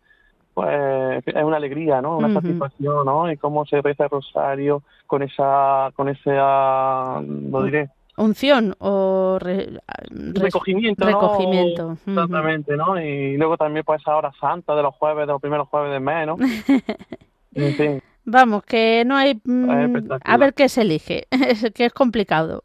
pues 0.54 1.26
es 1.26 1.44
una 1.44 1.56
alegría, 1.56 2.02
¿no? 2.02 2.18
Una 2.18 2.32
satisfacción, 2.32 3.06
¿no? 3.06 3.30
Y 3.30 3.36
cómo 3.38 3.64
se 3.64 3.80
reza 3.80 4.04
el 4.04 4.10
rosario 4.10 4.82
con 5.06 5.22
esa, 5.22 5.90
con 5.96 6.08
esa, 6.08 7.20
lo 7.22 7.62
diré, 7.62 7.88
unción 8.22 8.74
o 8.78 9.38
recogimiento, 9.40 11.04
recogimiento. 11.04 11.96
Exactamente, 12.06 12.76
¿no? 12.76 13.00
Y 13.00 13.36
luego 13.36 13.56
también 13.56 13.84
pues 13.84 14.00
esa 14.00 14.16
hora 14.16 14.32
santa 14.40 14.74
de 14.74 14.82
los 14.82 14.94
jueves, 14.94 15.26
de 15.26 15.32
los 15.32 15.40
primeros 15.40 15.68
jueves 15.68 15.92
de 15.92 16.00
mes, 16.00 16.26
¿no? 16.26 16.36
en 17.54 17.74
fin. 17.74 18.02
Vamos, 18.24 18.62
que 18.64 19.04
no 19.04 19.16
hay... 19.16 19.40
Mm, 19.44 20.10
a 20.24 20.36
ver 20.36 20.54
qué 20.54 20.68
se 20.68 20.82
elige, 20.82 21.26
que 21.74 21.84
es 21.86 21.92
complicado. 21.92 22.64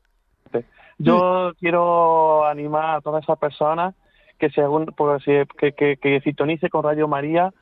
Yo 0.99 1.51
quiero 1.59 2.45
animar 2.45 2.97
a 2.97 3.01
todas 3.01 3.23
esas 3.23 3.37
personas 3.37 3.93
que, 4.39 4.49
según, 4.49 4.87
pues, 4.97 5.23
que, 5.23 5.73
que, 5.73 5.97
que 5.97 6.21
sintonice 6.21 6.69
con 6.69 6.83
Radio 6.83 7.07
María, 7.07 7.53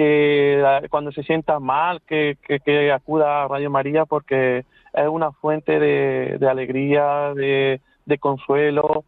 que 0.00 0.86
cuando 0.88 1.12
se 1.12 1.22
sienta 1.22 1.60
mal, 1.60 2.00
que, 2.06 2.38
que, 2.42 2.60
que 2.60 2.90
acuda 2.90 3.42
a 3.42 3.48
Radio 3.48 3.68
María 3.68 4.06
porque 4.06 4.64
es 4.94 5.08
una 5.08 5.30
fuente 5.30 5.78
de, 5.78 6.38
de 6.40 6.48
alegría, 6.48 7.34
de, 7.34 7.82
de, 8.06 8.18
consuelo, 8.18 9.04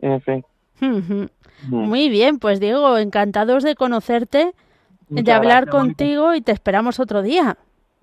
en 0.00 0.20
fin. 0.22 0.44
Mm. 0.80 1.26
Muy 1.68 2.08
bien, 2.08 2.40
pues 2.40 2.58
Diego, 2.58 2.98
encantados 2.98 3.62
de 3.62 3.76
conocerte, 3.76 4.52
de 5.08 5.32
hablar 5.32 5.68
contigo 5.68 6.34
y 6.34 6.40
te 6.40 6.50
esperamos 6.50 6.98
otro 6.98 7.22
día. 7.22 7.56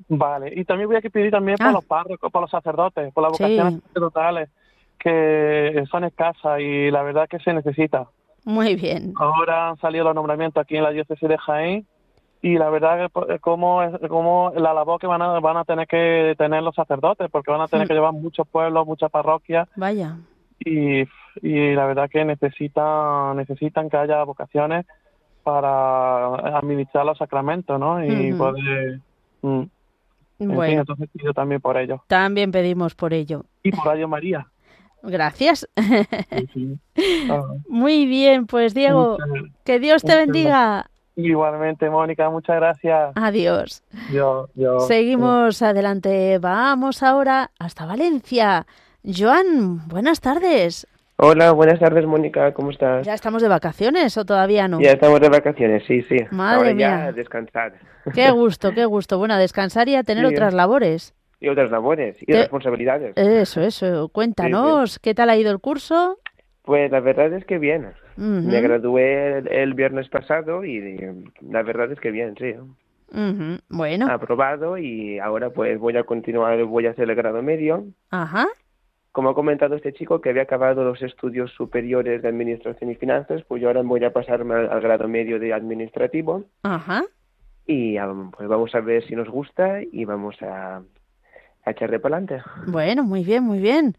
Vale, 0.07 0.53
y 0.55 0.63
también 0.63 0.87
voy 0.87 0.95
a 0.95 1.01
pedir 1.01 1.31
también 1.31 1.57
para 1.57 1.71
ah. 1.71 1.73
los 1.73 1.83
párrocos, 1.83 2.31
para 2.31 2.43
los 2.43 2.51
sacerdotes, 2.51 3.11
por 3.11 3.23
las 3.23 3.33
vocaciones 3.33 3.81
sacerdotales, 3.81 4.49
que 4.97 5.83
son 5.91 6.05
escasas 6.05 6.61
y 6.61 6.89
la 6.89 7.03
verdad 7.03 7.27
que 7.27 7.39
se 7.39 7.53
necesita. 7.53 8.07
Muy 8.45 8.75
bien. 8.75 9.11
Ahora 9.17 9.71
han 9.71 9.77
salido 9.77 10.05
los 10.05 10.15
nombramientos 10.15 10.61
aquí 10.61 10.77
en 10.77 10.83
la 10.83 10.91
diócesis 10.91 11.27
de 11.27 11.37
Jaén 11.37 11.85
y 12.41 12.57
la 12.57 12.69
verdad 12.69 12.97
que 13.03 13.09
pues, 13.09 13.41
como 13.41 13.83
es 13.83 13.91
como 14.07 14.51
la 14.55 14.73
labor 14.73 14.99
que 14.99 15.07
van 15.07 15.21
a 15.21 15.39
van 15.39 15.57
a 15.57 15.65
tener 15.65 15.87
que 15.87 16.35
tener 16.37 16.63
los 16.63 16.73
sacerdotes 16.75 17.29
porque 17.31 17.51
van 17.51 17.61
a 17.61 17.67
tener 17.67 17.87
que 17.87 17.93
llevar 17.95 18.13
muchos 18.13 18.47
pueblos 18.49 18.87
muchas 18.87 19.11
parroquias 19.11 19.67
Vaya. 19.75 20.17
y, 20.59 21.01
y 21.41 21.73
la 21.75 21.85
verdad 21.85 22.09
que 22.09 22.23
necesitan 22.23 23.35
necesitan 23.37 23.89
que 23.89 23.97
haya 23.97 24.23
vocaciones 24.23 24.85
para 25.43 26.35
administrar 26.57 27.05
los 27.05 27.17
sacramentos 27.17 27.79
no 27.79 28.03
y 28.05 28.31
Ujú. 28.31 28.37
poder 28.37 28.99
mm, 29.41 29.47
en 29.59 29.69
fin, 30.39 30.55
Bueno, 30.55 30.79
entonces 30.81 31.09
pido 31.11 31.33
también 31.33 31.59
por 31.61 31.77
ellos 31.77 31.99
también 32.07 32.51
pedimos 32.51 32.95
por 32.95 33.13
ello. 33.13 33.45
y 33.63 33.71
por 33.71 33.85
Radio 33.85 34.07
María 34.07 34.47
Gracias. 35.01 35.65
Sí, 36.29 36.47
sí. 36.53 36.79
Ah, 37.29 37.41
Muy 37.69 38.05
bien, 38.05 38.47
pues 38.47 38.73
Diego, 38.73 39.17
que 39.63 39.79
Dios 39.79 40.03
te 40.03 40.13
bendiga. 40.13 40.89
Igualmente 41.27 41.89
Mónica 41.89 42.29
muchas 42.29 42.55
gracias 42.57 43.11
Adiós. 43.15 43.83
yo 44.11 44.47
yo 44.55 44.79
Seguimos 44.81 45.61
adelante. 45.61 46.37
Vamos 46.39 47.03
ahora 47.03 47.51
hasta 47.59 47.85
Valencia. 47.85 48.65
Joan, 49.03 49.87
buenas 49.87 50.19
tardes. 50.21 50.87
Hola, 51.21 51.51
buenas 51.51 51.79
tardes, 51.79 52.05
Mónica, 52.05 52.53
¿cómo 52.53 52.71
estás? 52.71 53.05
¿Ya 53.05 53.13
estamos 53.13 53.41
de 53.41 53.49
vacaciones 53.49 54.17
o 54.17 54.23
todavía 54.23 54.67
no? 54.69 54.79
Ya 54.79 54.91
estamos 54.91 55.19
de 55.19 55.27
vacaciones, 55.27 55.83
sí, 55.85 56.01
sí. 56.03 56.15
Madre 56.31 56.57
Ahora 56.57 56.73
mía. 56.73 56.87
ya 56.87 57.05
a 57.07 57.11
descansar. 57.11 57.73
Qué 58.13 58.31
gusto, 58.31 58.73
qué 58.73 58.85
gusto. 58.85 59.17
Bueno, 59.17 59.33
a 59.33 59.37
descansar 59.37 59.89
y 59.89 59.95
a 59.95 60.03
tener 60.03 60.25
Sí, 60.27 60.33
otras 60.33 60.53
labores. 60.53 61.13
Y 61.41 61.49
otras 61.49 61.71
labores 61.71 62.15
y 62.25 62.31
responsabilidades. 62.31 63.17
Eso, 63.17 63.61
eso. 63.61 64.07
Cuéntanos, 64.09 64.99
¿qué 64.99 65.13
tal 65.13 65.29
ha 65.29 65.35
ido 65.37 65.51
el 65.51 65.59
curso? 65.59 66.19
Pues 66.69 66.91
la 66.91 66.99
verdad 66.99 67.33
es 67.33 67.45
que 67.45 67.57
bien. 67.57 67.87
Me 68.15 68.61
gradué 68.61 69.39
el, 69.39 69.47
el 69.47 69.73
viernes 69.73 70.07
pasado 70.07 70.63
y 70.63 70.79
la 71.41 71.63
verdad 71.63 71.91
es 71.91 71.99
que 71.99 72.11
bien, 72.11 72.35
sí. 72.37 72.53
Bueno, 73.69 74.05
Aprobado 74.11 74.77
y 74.77 75.17
ahora 75.17 75.49
pues 75.49 75.79
voy 75.79 75.97
a 75.97 76.03
continuar, 76.03 76.63
voy 76.65 76.85
a 76.85 76.91
hacer 76.91 77.09
el 77.09 77.15
grado 77.15 77.41
medio. 77.41 77.85
ajá. 78.11 78.45
Como 79.11 79.29
ha 79.29 79.33
comentado 79.33 79.75
este 79.75 79.93
chico 79.93 80.21
que 80.21 80.29
había 80.29 80.43
acabado 80.43 80.83
los 80.83 81.01
estudios 81.01 81.51
superiores 81.53 82.21
de 82.21 82.27
Administración 82.27 82.91
y 82.91 82.95
Finanzas, 82.95 83.41
pues 83.47 83.63
yo 83.63 83.69
ahora 83.69 83.81
voy 83.81 84.03
a 84.05 84.13
pasarme 84.13 84.53
al, 84.53 84.69
al 84.69 84.79
grado 84.81 85.07
medio 85.07 85.39
de 85.39 85.53
Administrativo 85.53 86.43
Ajá. 86.61 87.03
y 87.65 87.97
pues 88.37 88.47
vamos 88.47 88.75
a 88.75 88.79
ver 88.81 89.03
si 89.07 89.15
nos 89.15 89.27
gusta 89.27 89.79
y 89.91 90.05
vamos 90.05 90.39
a, 90.43 90.83
a 91.65 91.71
echarle 91.71 91.99
para 91.99 92.17
adelante. 92.17 92.47
Bueno, 92.67 93.03
muy 93.03 93.23
bien, 93.23 93.43
muy 93.43 93.57
bien. 93.57 93.95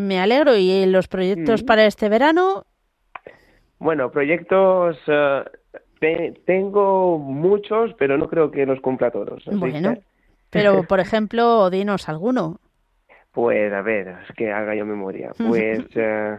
Me 0.00 0.18
alegro. 0.18 0.56
¿Y 0.56 0.86
los 0.86 1.08
proyectos 1.08 1.62
Mm. 1.62 1.66
para 1.66 1.84
este 1.84 2.08
verano? 2.08 2.64
Bueno, 3.78 4.10
proyectos 4.10 4.96
eh, 5.06 5.44
te- 6.00 6.32
tengo 6.46 7.18
muchos, 7.18 7.92
pero 7.98 8.16
no 8.16 8.26
creo 8.28 8.50
que 8.50 8.64
los 8.64 8.80
cumpla 8.80 9.10
todos. 9.10 9.44
Bueno, 9.52 9.94
pero 10.48 10.84
por 10.88 11.00
ejemplo, 11.00 11.68
dinos 11.68 12.08
alguno. 12.08 12.60
pues 13.32 13.72
a 13.74 13.82
ver, 13.82 14.08
es 14.26 14.34
que 14.36 14.50
haga 14.50 14.74
yo 14.74 14.86
memoria. 14.86 15.32
Pues 15.46 15.80
eh, 15.94 16.38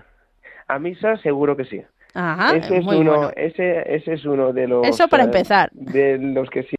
a 0.67 0.80
misa 0.80 1.17
seguro 1.17 1.56
que 1.56 1.65
sí. 1.65 1.82
Ajá, 2.15 2.58
ese 2.58 2.78
es 2.78 2.84
muy 2.84 2.97
uno, 2.97 3.12
bueno. 3.15 3.32
ese, 3.38 3.95
ese 3.95 4.13
es 4.13 4.26
uno 4.26 4.52
de 4.54 4.67
los. 4.67 4.88
Eso 4.88 5.08
para 5.08 5.24
eh, 5.24 5.26
empezar. 5.28 5.69
De 5.74 6.17
los 6.17 6.50
que 6.50 6.63
sí. 6.63 6.76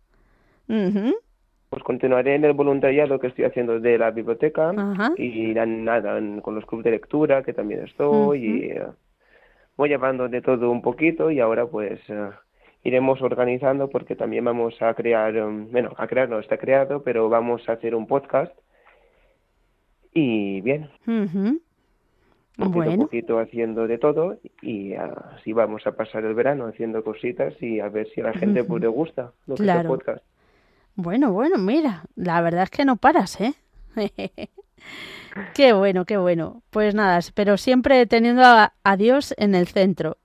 Pues 1.73 1.83
continuaré 1.85 2.35
en 2.35 2.45
el 2.45 2.53
voluntariado 2.53 3.19
que 3.19 3.29
estoy 3.29 3.47
haciendo 3.47 3.81
de 3.81 3.97
la 3.97 4.11
biblioteca 4.11 4.75
Ajá. 4.77 5.15
y 5.17 5.55
na- 5.55 5.65
nada, 5.65 6.21
con 6.43 6.55
los 6.55 6.67
clubes 6.67 6.85
de 6.85 6.91
lectura 6.91 7.43
que 7.43 7.55
también 7.55 7.85
estoy 7.85 8.45
y 8.45 8.65
eh, 8.73 8.87
voy 9.79 9.89
llevando 9.89 10.29
de 10.29 10.43
todo 10.43 10.71
un 10.71 10.83
poquito 10.83 11.31
y 11.31 11.41
ahora 11.41 11.65
pues 11.65 11.99
eh, 12.11 12.29
iremos 12.85 13.23
organizando 13.23 13.89
porque 13.89 14.15
también 14.17 14.45
vamos 14.45 14.83
a 14.83 14.93
crear, 14.93 15.35
um, 15.43 15.73
bueno, 15.73 15.95
a 15.97 16.07
crear 16.09 16.29
no 16.29 16.41
está 16.41 16.59
creado, 16.59 17.03
pero 17.03 17.31
vamos 17.31 17.67
a 17.67 17.73
hacer 17.73 17.95
un 17.95 18.07
podcast 18.07 18.53
y 20.13 20.61
bien, 20.61 20.91
ujú. 21.07 21.59
poquito 22.59 22.65
a 22.65 22.69
Bueno, 22.69 22.97
poquito 22.99 23.39
haciendo 23.39 23.87
de 23.87 23.97
todo 23.97 24.37
y 24.61 24.93
así 24.93 25.55
vamos 25.55 25.87
a 25.87 25.93
pasar 25.93 26.23
el 26.27 26.35
verano 26.35 26.67
haciendo 26.67 27.03
cositas 27.03 27.55
y 27.63 27.81
a 27.81 27.89
ver 27.89 28.09
si 28.09 28.21
a 28.21 28.25
la 28.25 28.35
gente 28.35 28.63
pues 28.63 28.83
le 28.83 28.89
gusta 28.89 29.33
lo 29.47 29.55
que 29.55 29.63
es 29.63 29.69
el 29.71 29.87
podcast. 29.87 30.23
Bueno, 30.95 31.33
bueno, 31.33 31.59
mira, 31.59 32.05
la 32.17 32.41
verdad 32.41 32.65
es 32.65 32.71
que 32.71 32.85
no 32.85 32.97
paras, 32.97 33.41
¿eh? 33.41 33.55
Qué 35.55 35.73
bueno, 35.73 36.05
qué 36.05 36.17
bueno. 36.17 36.63
Pues 36.71 36.95
nada, 36.95 37.21
pero 37.35 37.57
siempre 37.57 38.07
teniendo 38.07 38.43
a, 38.45 38.75
a 38.85 38.97
Dios 38.97 39.35
en 39.39 39.55
el 39.55 39.67
centro. 39.67 40.19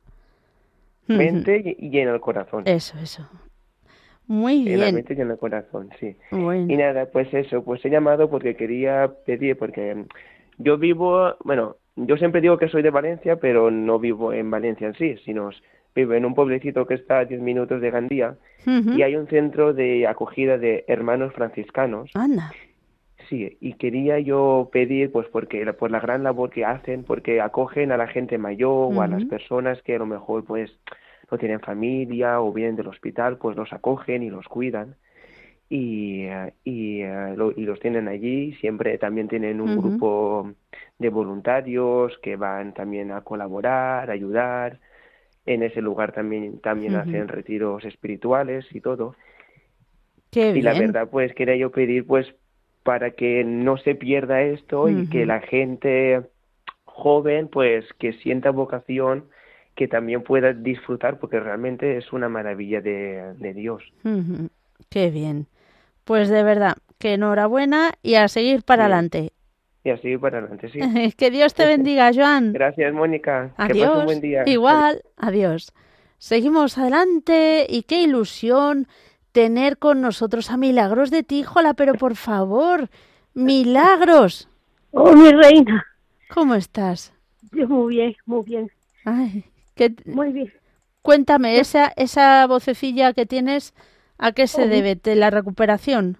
Mente 1.07 1.75
y, 1.79 1.97
en 1.99 2.09
el 2.09 2.19
corazón. 2.19 2.63
Eso, 2.65 2.97
eso. 2.99 3.29
Muy 4.27 4.67
En 4.67 4.79
la 4.81 4.85
bien. 4.85 4.95
mente 4.95 5.13
y 5.17 5.21
en 5.21 5.31
el 5.31 5.37
corazón, 5.37 5.89
sí. 5.99 6.17
Bueno. 6.31 6.65
Y 6.67 6.75
nada, 6.75 7.05
pues 7.05 7.33
eso, 7.33 7.63
pues 7.63 7.83
he 7.85 7.89
llamado 7.89 8.29
porque 8.29 8.55
quería 8.55 9.09
pedir, 9.25 9.57
porque 9.57 10.05
yo 10.57 10.77
vivo, 10.77 11.35
bueno, 11.45 11.77
yo 11.95 12.17
siempre 12.17 12.41
digo 12.41 12.57
que 12.57 12.67
soy 12.67 12.81
de 12.81 12.89
Valencia, 12.89 13.37
pero 13.37 13.71
no 13.71 13.99
vivo 13.99 14.33
en 14.33 14.51
Valencia 14.51 14.87
en 14.87 14.95
sí, 14.95 15.15
sino 15.23 15.49
vivo 15.97 16.13
en 16.13 16.25
un 16.25 16.35
pueblecito 16.35 16.85
que 16.85 16.93
está 16.93 17.19
a 17.19 17.25
10 17.25 17.41
minutos 17.41 17.81
de 17.81 17.91
Gandía 17.91 18.35
y 18.65 19.01
hay 19.01 19.15
un 19.15 19.27
centro 19.27 19.73
de 19.73 20.07
acogida 20.07 20.57
de 20.57 20.83
hermanos 20.87 21.33
franciscanos. 21.33 22.11
Anda. 22.13 22.51
Sí, 23.29 23.57
y 23.59 23.73
quería 23.73 24.19
yo 24.19 24.69
pedir, 24.71 25.11
pues 25.11 25.27
porque 25.27 25.65
por 25.73 25.91
la 25.91 25.99
gran 25.99 26.23
labor 26.23 26.49
que 26.49 26.63
hacen, 26.63 27.03
porque 27.03 27.41
acogen 27.41 27.91
a 27.91 27.97
la 27.97 28.07
gente 28.07 28.37
mayor 28.37 28.93
o 28.95 29.01
a 29.01 29.07
las 29.07 29.25
personas 29.25 29.81
que 29.81 29.95
a 29.95 29.99
lo 29.99 30.05
mejor 30.05 30.45
pues 30.45 30.71
no 31.29 31.37
tienen 31.37 31.59
familia 31.59 32.39
o 32.39 32.53
vienen 32.53 32.77
del 32.77 32.87
hospital, 32.87 33.37
pues 33.37 33.57
los 33.57 33.73
acogen 33.73 34.23
y 34.23 34.29
los 34.29 34.47
cuidan 34.47 34.95
y, 35.69 36.25
y, 36.63 37.01
eh, 37.01 37.35
y 37.55 37.61
los 37.65 37.79
tienen 37.79 38.07
allí. 38.07 38.53
Siempre 38.55 38.97
también 38.97 39.27
tienen 39.27 39.59
un 39.59 39.77
grupo 39.77 40.53
de 40.97 41.09
voluntarios 41.09 42.17
que 42.21 42.35
van 42.35 42.73
también 42.73 43.11
a 43.11 43.21
colaborar, 43.21 44.09
a 44.09 44.13
ayudar. 44.13 44.79
En 45.47 45.63
ese 45.63 45.81
lugar 45.81 46.11
también, 46.11 46.59
también 46.59 46.95
hacen 46.95 47.29
retiros 47.29 47.83
espirituales 47.85 48.65
y 48.71 48.81
todo. 48.81 49.15
Qué 50.29 50.49
Y 50.49 50.53
bien. 50.55 50.65
la 50.65 50.73
verdad, 50.73 51.09
pues 51.09 51.33
quería 51.33 51.55
yo 51.55 51.71
pedir, 51.71 52.05
pues, 52.05 52.27
para 52.83 53.11
que 53.11 53.43
no 53.45 53.77
se 53.77 53.95
pierda 53.95 54.41
esto 54.41 54.89
y 54.89 55.07
que 55.07 55.25
la 55.25 55.39
gente 55.39 56.21
joven, 56.83 57.47
pues, 57.47 57.85
que 57.97 58.11
sienta 58.13 58.51
vocación, 58.51 59.29
que 59.75 59.87
también 59.87 60.21
pueda 60.21 60.51
disfrutar, 60.51 61.17
porque 61.17 61.39
realmente 61.39 61.95
es 61.97 62.11
una 62.11 62.27
maravilla 62.27 62.81
de, 62.81 63.33
de 63.37 63.53
Dios. 63.53 63.83
Ujú. 64.03 64.49
Qué 64.89 65.09
bien. 65.11 65.47
Pues 66.03 66.27
de 66.29 66.43
verdad, 66.43 66.75
que 66.99 67.13
enhorabuena 67.13 67.93
y 68.03 68.15
a 68.15 68.27
seguir 68.27 68.63
para 68.63 68.83
adelante. 68.83 69.31
Y 69.87 69.89
así 69.91 70.17
para 70.17 70.39
adelante, 70.39 70.67
sí. 70.69 70.79
que 71.17 71.31
Dios 71.31 71.53
te 71.53 71.65
bendiga, 71.65 72.11
Joan. 72.13 72.51
Gracias, 72.51 72.93
Mónica. 72.93 73.51
Que 73.51 73.55
pases 73.55 73.71
Adiós. 73.71 73.97
un 73.99 74.05
buen 74.05 74.19
día. 74.19 74.43
Igual, 74.45 75.01
adiós. 75.15 75.71
Seguimos 76.17 76.77
adelante 76.77 77.65
y 77.69 77.83
qué 77.83 78.01
ilusión 78.01 78.87
tener 79.31 79.77
con 79.77 80.01
nosotros 80.01 80.51
a 80.51 80.57
Milagros 80.57 81.09
de 81.09 81.23
Tíjola, 81.23 81.73
pero 81.73 81.93
por 81.93 82.15
favor, 82.17 82.89
Milagros, 83.33 84.49
Oh, 84.91 85.13
mi 85.13 85.31
reina. 85.31 85.85
¿cómo 86.33 86.55
estás? 86.55 87.13
Yo 87.53 87.67
muy 87.69 87.95
bien, 87.95 88.15
muy 88.25 88.43
bien, 88.43 88.69
Ay, 89.05 89.45
que- 89.75 89.95
muy 90.05 90.33
bien. 90.33 90.51
cuéntame, 91.01 91.59
esa, 91.59 91.93
esa 91.95 92.45
vocecilla 92.47 93.13
que 93.13 93.25
tienes, 93.25 93.73
¿a 94.17 94.31
qué 94.33 94.47
se 94.47 94.63
Oh. 94.63 94.67
debe? 94.67 94.95
¿De 94.95 95.15
la 95.15 95.29
recuperación? 95.29 96.17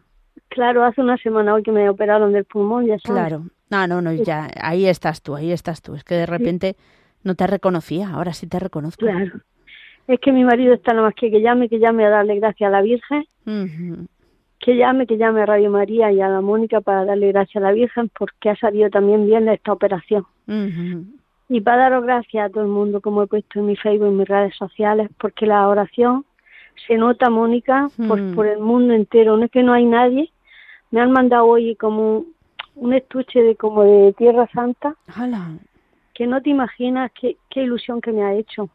Claro, 0.50 0.84
hace 0.84 1.02
una 1.02 1.18
semana 1.18 1.54
hoy 1.54 1.64
que 1.64 1.72
me 1.72 1.90
operaron 1.90 2.34
del 2.34 2.46
pulmón, 2.46 2.86
ya 2.86 2.98
sabes. 3.00 3.22
Claro. 3.22 3.46
No, 3.70 3.86
no, 3.88 4.02
no, 4.02 4.14
ya, 4.14 4.50
ahí 4.62 4.88
estás 4.88 5.22
tú, 5.22 5.36
ahí 5.36 5.52
estás 5.52 5.82
tú. 5.82 5.96
Es 5.96 6.04
que 6.04 6.16
de 6.16 6.26
repente 6.26 6.76
no 7.24 7.36
te 7.36 7.48
reconocía, 7.48 8.10
ahora 8.10 8.34
sí 8.34 8.48
te 8.48 8.60
reconozco. 8.60 9.06
Claro. 9.06 9.42
Es 10.08 10.20
que 10.22 10.32
mi 10.32 10.46
marido 10.46 10.74
está 10.74 10.94
nada 10.94 11.08
más 11.08 11.16
que 11.16 11.30
que 11.30 11.42
llame, 11.42 11.68
que 11.68 11.80
llame 11.80 12.06
a 12.06 12.10
darle 12.10 12.40
gracias 12.40 12.70
a 12.70 12.72
la 12.72 12.82
Virgen, 12.82 13.26
que 14.60 14.78
llame, 14.78 15.06
que 15.06 15.18
llame 15.18 15.42
a 15.42 15.46
Radio 15.46 15.70
María 15.70 16.12
y 16.14 16.22
a 16.22 16.30
la 16.30 16.40
Mónica 16.40 16.80
para 16.80 17.04
darle 17.04 17.28
gracias 17.34 17.62
a 17.62 17.68
la 17.68 17.74
Virgen 17.74 18.10
porque 18.18 18.50
ha 18.50 18.56
salido 18.56 18.90
también 18.90 19.26
bien 19.26 19.46
de 19.46 19.56
esta 19.56 19.74
operación. 19.74 20.26
Y 21.50 21.62
para 21.62 21.84
daros 21.84 22.06
gracias 22.06 22.46
a 22.46 22.50
todo 22.50 22.64
el 22.64 22.70
mundo, 22.70 23.02
como 23.02 23.24
he 23.24 23.28
puesto 23.28 23.60
en 23.60 23.66
mi 23.66 23.76
Facebook 23.76 24.08
y 24.08 24.10
en 24.12 24.18
mis 24.18 24.28
redes 24.28 24.56
sociales, 24.56 25.10
porque 25.20 25.46
la 25.46 25.68
oración 25.68 26.26
se 26.86 26.96
nota, 26.98 27.30
Mónica, 27.30 27.90
por, 28.08 28.20
Mm. 28.22 28.36
por 28.36 28.48
el 28.48 28.60
mundo 28.60 28.94
entero. 28.94 29.38
No 29.38 29.46
es 29.46 29.52
que 29.52 29.64
no 29.64 29.74
hay 29.74 29.86
nadie. 29.86 30.32
Me 30.92 31.02
han 31.02 31.12
mandado 31.12 31.46
hoy 31.46 31.76
como 31.76 32.18
un, 32.20 32.34
un 32.76 32.94
estuche 32.94 33.42
de 33.42 33.56
como 33.56 33.84
de 33.84 34.14
Tierra 34.14 34.48
Santa, 34.54 34.96
Hala. 35.16 35.50
que 36.14 36.28
no 36.28 36.42
te 36.42 36.50
imaginas 36.50 37.12
qué, 37.20 37.38
qué 37.50 37.64
ilusión 37.64 38.02
que 38.02 38.12
me 38.12 38.24
ha 38.24 38.34
hecho. 38.34 38.70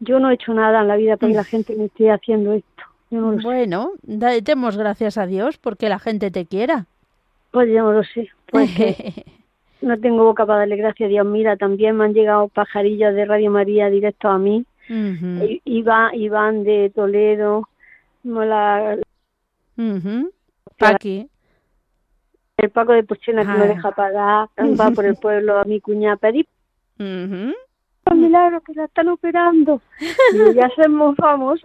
Yo 0.00 0.18
no 0.20 0.30
he 0.30 0.34
hecho 0.34 0.52
nada 0.54 0.80
en 0.82 0.88
la 0.88 0.96
vida 0.96 1.16
para 1.16 1.28
que 1.28 1.34
Mm. 1.34 1.36
la 1.36 1.44
gente 1.44 1.76
me 1.76 1.84
esté 1.86 2.10
haciendo 2.10 2.52
esto. 2.52 2.82
Yo 3.10 3.20
no 3.20 3.32
lo 3.32 3.38
sé. 3.38 3.44
Bueno, 3.44 3.90
da- 4.02 4.40
demos 4.40 4.76
gracias 4.76 5.18
a 5.18 5.26
Dios 5.26 5.56
porque 5.58 5.88
la 5.88 5.98
gente 5.98 6.30
te 6.30 6.46
quiera. 6.46 6.86
Pues 7.50 7.68
yo 7.68 7.82
no 7.84 7.92
lo 7.92 8.02
sé. 8.04 8.28
Pues 8.50 8.70
que 8.76 9.24
no 9.82 9.98
tengo 10.00 10.24
boca 10.24 10.44
para 10.46 10.60
darle 10.60 10.76
gracias 10.76 11.06
a 11.06 11.10
Dios. 11.10 11.26
Mira, 11.26 11.56
también 11.56 11.96
me 11.96 12.04
han 12.04 12.12
llegado 12.14 12.48
pajarillos 12.48 13.14
de 13.14 13.24
Radio 13.24 13.50
María 13.50 13.88
directo 13.90 14.28
a 14.28 14.38
mí. 14.38 14.64
Ujú. 14.88 15.44
I- 15.44 15.62
Iván, 15.64 16.14
Iván 16.14 16.64
de 16.64 16.90
Toledo, 16.94 17.68
la, 18.22 18.96
Ujú. 19.76 20.30
Paqui. 20.78 21.28
el 22.58 22.70
Paco 22.70 22.92
de 22.92 23.02
Puchena 23.04 23.42
que 23.42 23.48
me 23.58 23.64
Ah. 23.64 23.68
deja 23.68 23.90
pagar, 23.92 24.48
va 24.58 24.90
por 24.90 25.04
el 25.04 25.16
pueblo 25.20 25.58
a 25.58 25.64
mi 25.64 25.80
cuñada 25.80 26.14
a 26.14 26.18
pedir 26.18 26.46
Ujú. 26.98 27.52
por 28.04 28.14
milagro 28.14 28.60
que 28.62 28.74
la 28.74 28.84
están 28.84 29.08
operando. 29.08 29.80
Y 30.52 30.54
ya 30.54 30.70
somos 30.76 31.16
famosos. 31.16 31.62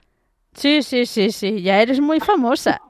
Sí, 0.53 0.81
sí, 0.81 1.05
sí, 1.05 1.31
sí, 1.31 1.61
ya 1.61 1.81
eres 1.81 1.99
muy 2.01 2.19
famosa. 2.19 2.81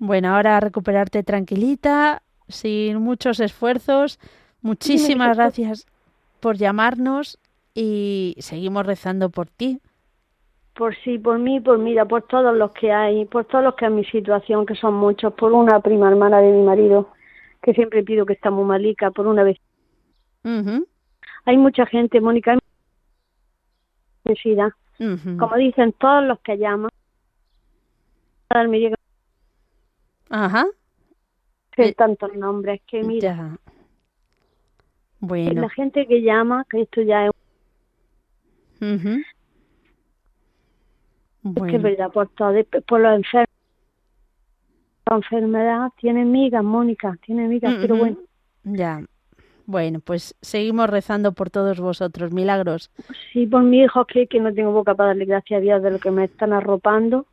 Bueno, 0.00 0.34
ahora 0.36 0.56
a 0.56 0.60
recuperarte 0.60 1.22
tranquilita, 1.24 2.22
sin 2.48 2.98
muchos 3.00 3.40
esfuerzos. 3.40 4.18
Muchísimas 4.62 5.36
gracias 5.36 5.86
por 6.40 6.56
llamarnos 6.56 7.38
y 7.74 8.34
seguimos 8.38 8.86
rezando 8.86 9.30
por 9.30 9.48
ti. 9.48 9.80
Por 10.74 10.94
sí, 10.96 11.18
por 11.18 11.38
mí, 11.38 11.60
por 11.60 11.78
mira, 11.78 12.04
por 12.04 12.22
todos 12.22 12.56
los 12.56 12.70
que 12.72 12.92
hay, 12.92 13.24
por 13.24 13.44
todos 13.46 13.64
los 13.64 13.74
que 13.74 13.86
en 13.86 13.96
mi 13.96 14.04
situación, 14.04 14.64
que 14.64 14.76
son 14.76 14.94
muchos, 14.94 15.32
por 15.34 15.52
una 15.52 15.80
prima 15.80 16.08
hermana 16.08 16.40
de 16.40 16.52
mi 16.52 16.62
marido, 16.62 17.12
que 17.62 17.74
siempre 17.74 18.04
pido 18.04 18.24
que 18.24 18.34
está 18.34 18.50
muy 18.50 18.64
malica, 18.64 19.10
por 19.10 19.26
una 19.26 19.42
vez. 19.42 19.58
Ujú, 20.44 20.86
Hay 21.44 21.56
mucha 21.56 21.84
gente, 21.86 22.20
Mónica, 22.20 22.52
hay 22.52 22.58
necesidad. 24.24 24.70
Como 25.38 25.56
dicen 25.56 25.92
todos 25.92 26.24
los 26.24 26.38
que 26.40 26.58
llaman, 26.58 26.90
Ajá. 30.30 30.66
ser 31.76 31.86
Eh, 31.86 31.94
tantos 31.94 32.34
nombres 32.34 32.80
que 32.86 33.02
mira, 33.02 33.36
Ya. 33.36 33.77
Bueno. 35.20 35.62
la 35.62 35.68
gente 35.70 36.06
que 36.06 36.22
llama, 36.22 36.64
que 36.70 36.82
esto 36.82 37.02
ya 37.02 37.26
es, 37.26 37.30
ujú. 38.80 39.08
es 39.08 39.24
que 41.42 41.48
es 41.48 41.54
Bueno. 41.54 41.82
verdad, 41.82 42.10
por 42.12 42.28
todo, 42.30 42.52
por 42.86 43.00
los 43.00 43.14
enfermos. 43.16 43.46
La 45.10 45.16
enfermedad 45.16 45.88
tiene 45.98 46.24
migas, 46.24 46.62
Mónica, 46.62 47.16
tiene 47.24 47.48
migas, 47.48 47.74
pero 47.80 47.94
Ujú. 47.94 48.04
bueno, 48.04 48.18
Ya. 48.64 49.02
Bueno, 49.66 50.00
pues 50.00 50.34
seguimos 50.40 50.88
rezando 50.88 51.32
por 51.32 51.50
todos 51.50 51.78
vosotros. 51.78 52.32
Milagros. 52.32 52.90
sí, 53.32 53.46
por 53.46 53.62
mi 53.62 53.82
hijo, 53.82 54.06
que, 54.06 54.26
que 54.26 54.40
no 54.40 54.52
tengo 54.54 54.72
boca 54.72 54.94
para 54.94 55.08
darle 55.08 55.26
gracias 55.26 55.58
a 55.58 55.60
Dios 55.60 55.82
de 55.82 55.90
lo 55.90 55.98
que 55.98 56.10
me 56.10 56.24
están 56.24 56.52
arropando. 56.54 57.26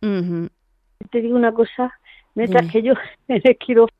Ujú. 0.00 0.48
Te 1.10 1.20
digo 1.20 1.34
una 1.36 1.52
cosa, 1.52 1.92
mientras 2.36 2.62
Dime. 2.62 2.72
que 2.72 2.82
yo 2.82 2.94
en 3.28 3.40
el 3.42 3.58
quirófano 3.58 3.96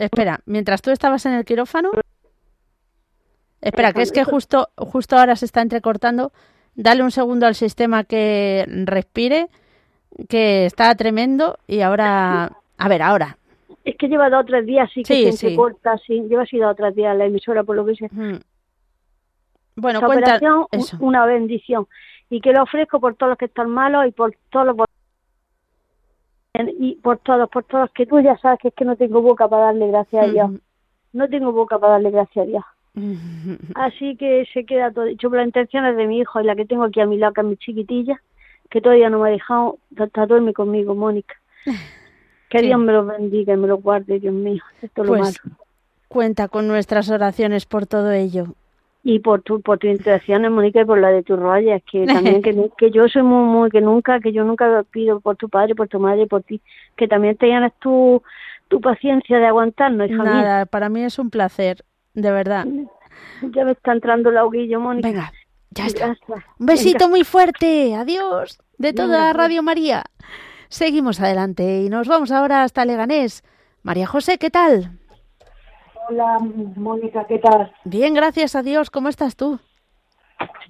Espera, 0.00 0.40
mientras 0.46 0.80
tú 0.80 0.90
estabas 0.90 1.26
en 1.26 1.34
el 1.34 1.44
quirófano. 1.44 1.90
Espera, 3.60 3.92
que 3.92 4.00
es 4.00 4.12
que 4.12 4.24
justo, 4.24 4.70
justo 4.76 5.16
ahora 5.18 5.36
se 5.36 5.44
está 5.44 5.60
entrecortando. 5.60 6.32
Dale 6.74 7.02
un 7.02 7.10
segundo 7.10 7.46
al 7.46 7.54
sistema 7.54 8.04
que 8.04 8.64
respire, 8.86 9.48
que 10.28 10.64
está 10.64 10.94
tremendo. 10.94 11.58
Y 11.66 11.82
ahora. 11.82 12.50
A 12.78 12.88
ver, 12.88 13.02
ahora. 13.02 13.36
Es 13.84 13.96
que 13.98 14.08
lleva 14.08 14.30
dos 14.30 14.42
o 14.42 14.46
tres 14.46 14.64
días, 14.64 14.88
así 14.90 15.02
que 15.02 15.14
Sí, 15.14 15.24
se 15.26 15.32
sí. 15.32 15.46
entrecorta, 15.48 15.98
sí. 15.98 16.22
Lleva 16.28 16.44
así 16.44 16.56
dos 16.56 16.72
o 16.72 16.74
tres 16.74 16.94
días 16.94 17.14
la 17.16 17.26
emisora, 17.26 17.62
por 17.62 17.76
lo 17.76 17.84
que 17.84 17.96
sé. 17.96 18.08
Mm. 18.10 18.38
Bueno, 19.76 19.98
Esta 19.98 20.06
cuenta. 20.06 20.36
operación, 20.36 20.66
Eso. 20.70 20.96
una 21.00 21.26
bendición. 21.26 21.86
Y 22.30 22.40
que 22.40 22.52
lo 22.52 22.62
ofrezco 22.62 23.00
por 23.00 23.16
todos 23.16 23.30
los 23.30 23.38
que 23.38 23.46
están 23.46 23.68
malos 23.68 24.06
y 24.06 24.12
por 24.12 24.34
todos 24.50 24.66
los... 24.66 24.76
Y 26.54 26.96
por 26.96 27.18
todos, 27.18 27.48
por 27.48 27.64
todos, 27.64 27.90
que 27.92 28.06
tú 28.06 28.20
ya 28.20 28.36
sabes 28.38 28.58
que 28.60 28.68
es 28.68 28.74
que 28.74 28.84
no 28.84 28.96
tengo 28.96 29.22
boca 29.22 29.48
para 29.48 29.66
darle 29.66 29.88
gracias 29.88 30.24
a 30.24 30.26
Dios. 30.28 30.50
Ujú. 30.50 30.60
No 31.12 31.28
tengo 31.28 31.52
boca 31.52 31.78
para 31.78 31.94
darle 31.94 32.10
gracias 32.10 32.44
a 32.44 32.46
Dios. 32.48 32.64
Así 33.76 34.16
que 34.16 34.44
se 34.52 34.64
queda 34.64 34.90
todo 34.90 35.04
dicho 35.04 35.28
por 35.28 35.38
las 35.38 35.46
intenciones 35.46 35.96
de 35.96 36.06
mi 36.06 36.18
hijo 36.18 36.40
y 36.40 36.44
la 36.44 36.56
que 36.56 36.64
tengo 36.66 36.84
aquí 36.84 37.00
a 37.00 37.06
mi 37.06 37.18
lado, 37.18 37.32
que 37.32 37.40
es 37.42 37.46
mi 37.46 37.56
chiquitilla, 37.56 38.20
que 38.68 38.80
todavía 38.80 39.10
no 39.10 39.20
me 39.20 39.28
ha 39.28 39.32
dejado, 39.32 39.78
hasta 39.96 40.26
duerme 40.26 40.52
conmigo, 40.52 40.94
Mónica. 40.94 41.34
Que 42.50 42.58
Sí. 42.58 42.66
Dios 42.66 42.80
me 42.80 42.92
lo 42.92 43.06
bendiga 43.06 43.54
y 43.54 43.56
me 43.56 43.68
lo 43.68 43.76
guarde, 43.78 44.18
Dios 44.18 44.34
mío. 44.34 44.60
Esto 44.82 45.02
es 45.02 45.08
lo 45.08 45.14
Pues 45.16 45.40
malo. 45.44 45.56
cuenta 46.08 46.48
con 46.48 46.66
nuestras 46.66 47.08
oraciones 47.08 47.64
por 47.64 47.86
todo 47.86 48.10
ello. 48.10 48.46
Y 49.02 49.20
por 49.20 49.40
tu, 49.42 49.62
por 49.62 49.78
tus 49.78 49.90
intenciones, 49.90 50.50
Mónica, 50.50 50.82
y 50.82 50.84
por 50.84 50.98
la 50.98 51.08
de 51.08 51.22
tus 51.22 51.38
rollas, 51.38 51.82
que 51.90 52.04
también, 52.04 52.42
que, 52.42 52.54
que 52.78 52.90
yo 52.90 53.08
soy 53.08 53.22
muy, 53.22 53.44
muy, 53.44 53.70
que 53.70 53.80
nunca, 53.80 54.20
que 54.20 54.32
yo 54.32 54.44
nunca 54.44 54.84
pido 54.90 55.20
por 55.20 55.36
tu 55.36 55.48
padre, 55.48 55.74
por 55.74 55.88
tu 55.88 55.98
madre, 55.98 56.26
por 56.26 56.42
ti, 56.42 56.60
que 56.96 57.08
también 57.08 57.36
tienes 57.36 57.72
tu, 57.80 58.22
tu 58.68 58.80
paciencia 58.80 59.38
de 59.38 59.46
aguantarnos, 59.46 60.10
hija 60.10 60.22
Nada, 60.22 60.66
para 60.66 60.88
mí 60.88 61.02
es 61.02 61.18
un 61.18 61.30
placer, 61.30 61.84
de 62.14 62.30
verdad. 62.30 62.66
Ya 63.42 63.64
me 63.64 63.72
está 63.72 63.92
entrando 63.92 64.30
el 64.30 64.36
ahoguillo, 64.36 64.80
Mónica. 64.80 65.08
Venga, 65.08 65.32
ya 65.70 65.86
está. 65.86 66.06
Gracias. 66.06 66.44
Un 66.58 66.66
besito 66.66 66.98
Venga. 67.06 67.08
muy 67.08 67.24
fuerte. 67.24 67.94
Adiós. 67.94 68.58
De 68.78 68.88
Venga, 68.88 69.02
toda 69.02 69.24
pues. 69.32 69.36
Radio 69.36 69.62
María. 69.62 70.04
Seguimos 70.68 71.20
adelante 71.20 71.82
y 71.82 71.88
nos 71.88 72.06
vamos 72.06 72.30
ahora 72.30 72.62
hasta 72.62 72.84
Leganés. 72.84 73.42
María 73.82 74.06
José, 74.06 74.38
¿qué 74.38 74.50
tal? 74.50 74.99
Hola, 76.10 76.40
Mónica, 76.74 77.24
¿qué 77.28 77.38
tal? 77.38 77.70
Bien, 77.84 78.14
gracias 78.14 78.56
a 78.56 78.64
Dios. 78.64 78.90
¿Cómo 78.90 79.08
estás 79.08 79.36
tú? 79.36 79.60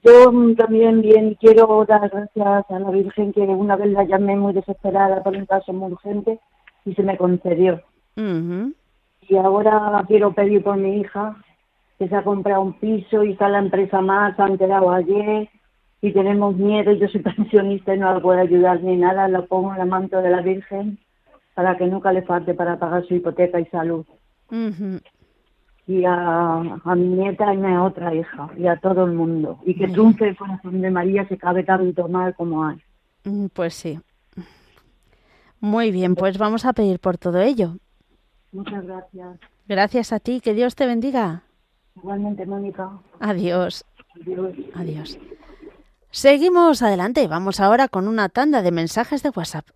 Yo 0.05 0.31
también 0.55 1.01
bien 1.01 1.35
quiero 1.41 1.83
dar 1.89 2.11
gracias 2.11 2.71
a 2.71 2.79
la 2.79 2.91
Virgen 2.91 3.33
que 3.33 3.41
una 3.41 3.77
vez 3.77 3.91
la 3.91 4.05
llamé 4.05 4.37
muy 4.37 4.53
desesperada 4.53 5.23
por 5.23 5.35
un 5.35 5.47
caso 5.47 5.73
muy 5.73 5.93
urgente 5.93 6.39
y 6.85 6.95
se 6.95 7.03
me 7.03 7.17
concedió. 7.17 7.81
Y 8.17 9.37
ahora 9.37 10.05
quiero 10.07 10.35
pedir 10.35 10.63
por 10.63 10.77
mi 10.77 11.01
hija 11.01 11.35
que 11.99 12.07
se 12.07 12.17
ha 12.17 12.23
comprado 12.23 12.61
un 12.61 12.75
piso 12.75 13.25
y 13.25 13.33
está 13.33 13.49
la 13.49 13.61
empresa 13.61 14.03
más, 14.03 14.39
han 14.39 14.59
quedado 14.59 14.93
ayer 14.93 15.49
y 16.03 16.13
tenemos 16.13 16.55
miedo. 16.57 16.93
Yo 16.93 17.09
soy 17.09 17.23
pensionista 17.37 17.95
y 17.95 17.99
no 17.99 18.13
la 18.13 18.21
puedo 18.21 18.39
ayudar 18.39 18.83
ni 18.83 18.99
nada. 18.99 19.27
Lo 19.27 19.47
pongo 19.47 19.73
en 19.73 19.79
la 19.79 19.87
manto 19.87 20.21
de 20.21 20.29
la 20.29 20.43
Virgen 20.43 20.99
para 21.55 21.79
que 21.79 21.87
nunca 21.87 22.13
le 22.13 22.21
falte 22.21 22.53
para 22.53 22.79
pagar 22.79 23.07
su 23.07 23.15
hipoteca 23.15 23.59
y 23.59 23.65
salud. 23.67 24.05
Y 25.91 26.05
a, 26.05 26.55
a 26.85 26.95
mi 26.95 27.09
nieta 27.09 27.53
y 27.53 27.57
a 27.57 27.61
mi 27.61 27.77
otra 27.77 28.15
hija 28.15 28.49
y 28.57 28.67
a 28.69 28.77
todo 28.77 29.05
el 29.05 29.13
mundo. 29.13 29.59
Y 29.67 29.75
que 29.75 29.89
triunfe 29.89 30.29
el 30.29 30.37
corazón 30.37 30.81
de 30.81 30.91
María 30.91 31.27
se 31.29 31.37
cabe 31.37 31.65
tanto 31.65 32.07
mal 32.09 32.35
como 32.37 32.65
hay. 32.65 32.79
Mm, 33.25 33.47
Pues 33.53 33.75
sí. 33.75 33.99
Muy 35.59 35.91
bien, 35.91 36.15
pues 36.15 36.39
vamos 36.39 36.65
a 36.65 36.73
pedir 36.73 37.01
por 37.01 37.19
todo 37.19 37.41
ello. 37.41 37.77
Muchas 38.53 38.85
gracias. 38.87 39.39
Gracias 39.69 40.13
a 40.13 40.21
ti, 40.21 40.41
que 40.41 40.55
Dios 40.55 40.75
te 40.75 40.87
bendiga. 40.87 41.43
Igualmente, 41.97 42.47
Mónica. 42.47 42.91
Adiós. 43.21 43.85
Adiós. 44.21 44.55
Adiós. 44.75 45.19
Seguimos 46.11 46.83
adelante. 46.83 47.29
Vamos 47.29 47.61
ahora 47.61 47.89
con 47.89 48.09
una 48.09 48.29
tanda 48.29 48.63
de 48.63 48.73
mensajes 48.73 49.23
de 49.23 49.31
WhatsApp. 49.31 49.67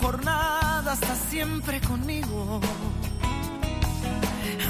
Jornada 0.00 0.94
está 0.94 1.14
siempre 1.14 1.80
conmigo. 1.80 2.60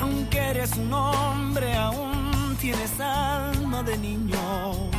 Aunque 0.01 0.39
eres 0.39 0.76
un 0.76 0.93
hombre, 0.93 1.74
aún 1.76 2.57
tienes 2.61 3.01
alma 3.01 3.83
de 3.83 3.97
niño. 3.99 4.91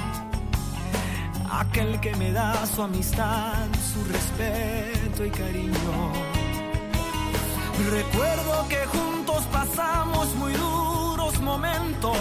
Aquel 1.51 1.99
que 1.99 2.15
me 2.15 2.32
da 2.32 2.65
su 2.65 2.82
amistad, 2.82 3.67
su 3.93 4.03
respeto 4.05 5.25
y 5.25 5.32
cariño. 5.32 6.11
Recuerdo 7.91 8.67
que 8.69 8.86
juntos 8.86 9.43
pasamos 9.51 10.36
muy 10.36 10.53
duros 10.53 11.39
momentos 11.41 12.17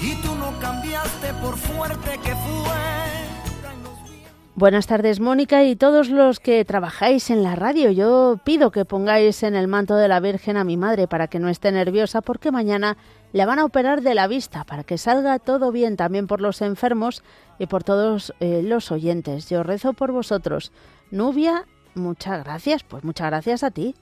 y 0.00 0.14
tú 0.16 0.34
no 0.34 0.58
cambiaste 0.58 1.34
por 1.34 1.56
fuerte 1.58 2.18
que 2.24 2.34
fue. 2.34 3.31
Buenas 4.54 4.86
tardes, 4.86 5.18
Mónica, 5.18 5.64
y 5.64 5.76
todos 5.76 6.10
los 6.10 6.38
que 6.38 6.62
trabajáis 6.66 7.30
en 7.30 7.42
la 7.42 7.56
radio. 7.56 7.90
Yo 7.90 8.38
pido 8.44 8.70
que 8.70 8.84
pongáis 8.84 9.42
en 9.44 9.54
el 9.54 9.66
manto 9.66 9.96
de 9.96 10.08
la 10.08 10.20
Virgen 10.20 10.58
a 10.58 10.64
mi 10.64 10.76
madre 10.76 11.08
para 11.08 11.26
que 11.26 11.38
no 11.38 11.48
esté 11.48 11.72
nerviosa 11.72 12.20
porque 12.20 12.52
mañana 12.52 12.98
le 13.32 13.46
van 13.46 13.58
a 13.58 13.64
operar 13.64 14.02
de 14.02 14.14
la 14.14 14.26
vista 14.26 14.64
para 14.64 14.84
que 14.84 14.98
salga 14.98 15.38
todo 15.38 15.72
bien 15.72 15.96
también 15.96 16.26
por 16.26 16.42
los 16.42 16.60
enfermos 16.60 17.22
y 17.58 17.64
por 17.66 17.82
todos 17.82 18.34
eh, 18.40 18.60
los 18.62 18.92
oyentes. 18.92 19.48
Yo 19.48 19.62
rezo 19.62 19.94
por 19.94 20.12
vosotros. 20.12 20.70
Nubia, 21.10 21.64
muchas 21.94 22.44
gracias. 22.44 22.84
Pues 22.84 23.04
muchas 23.04 23.28
gracias 23.28 23.62
a 23.62 23.70
ti. 23.70 23.94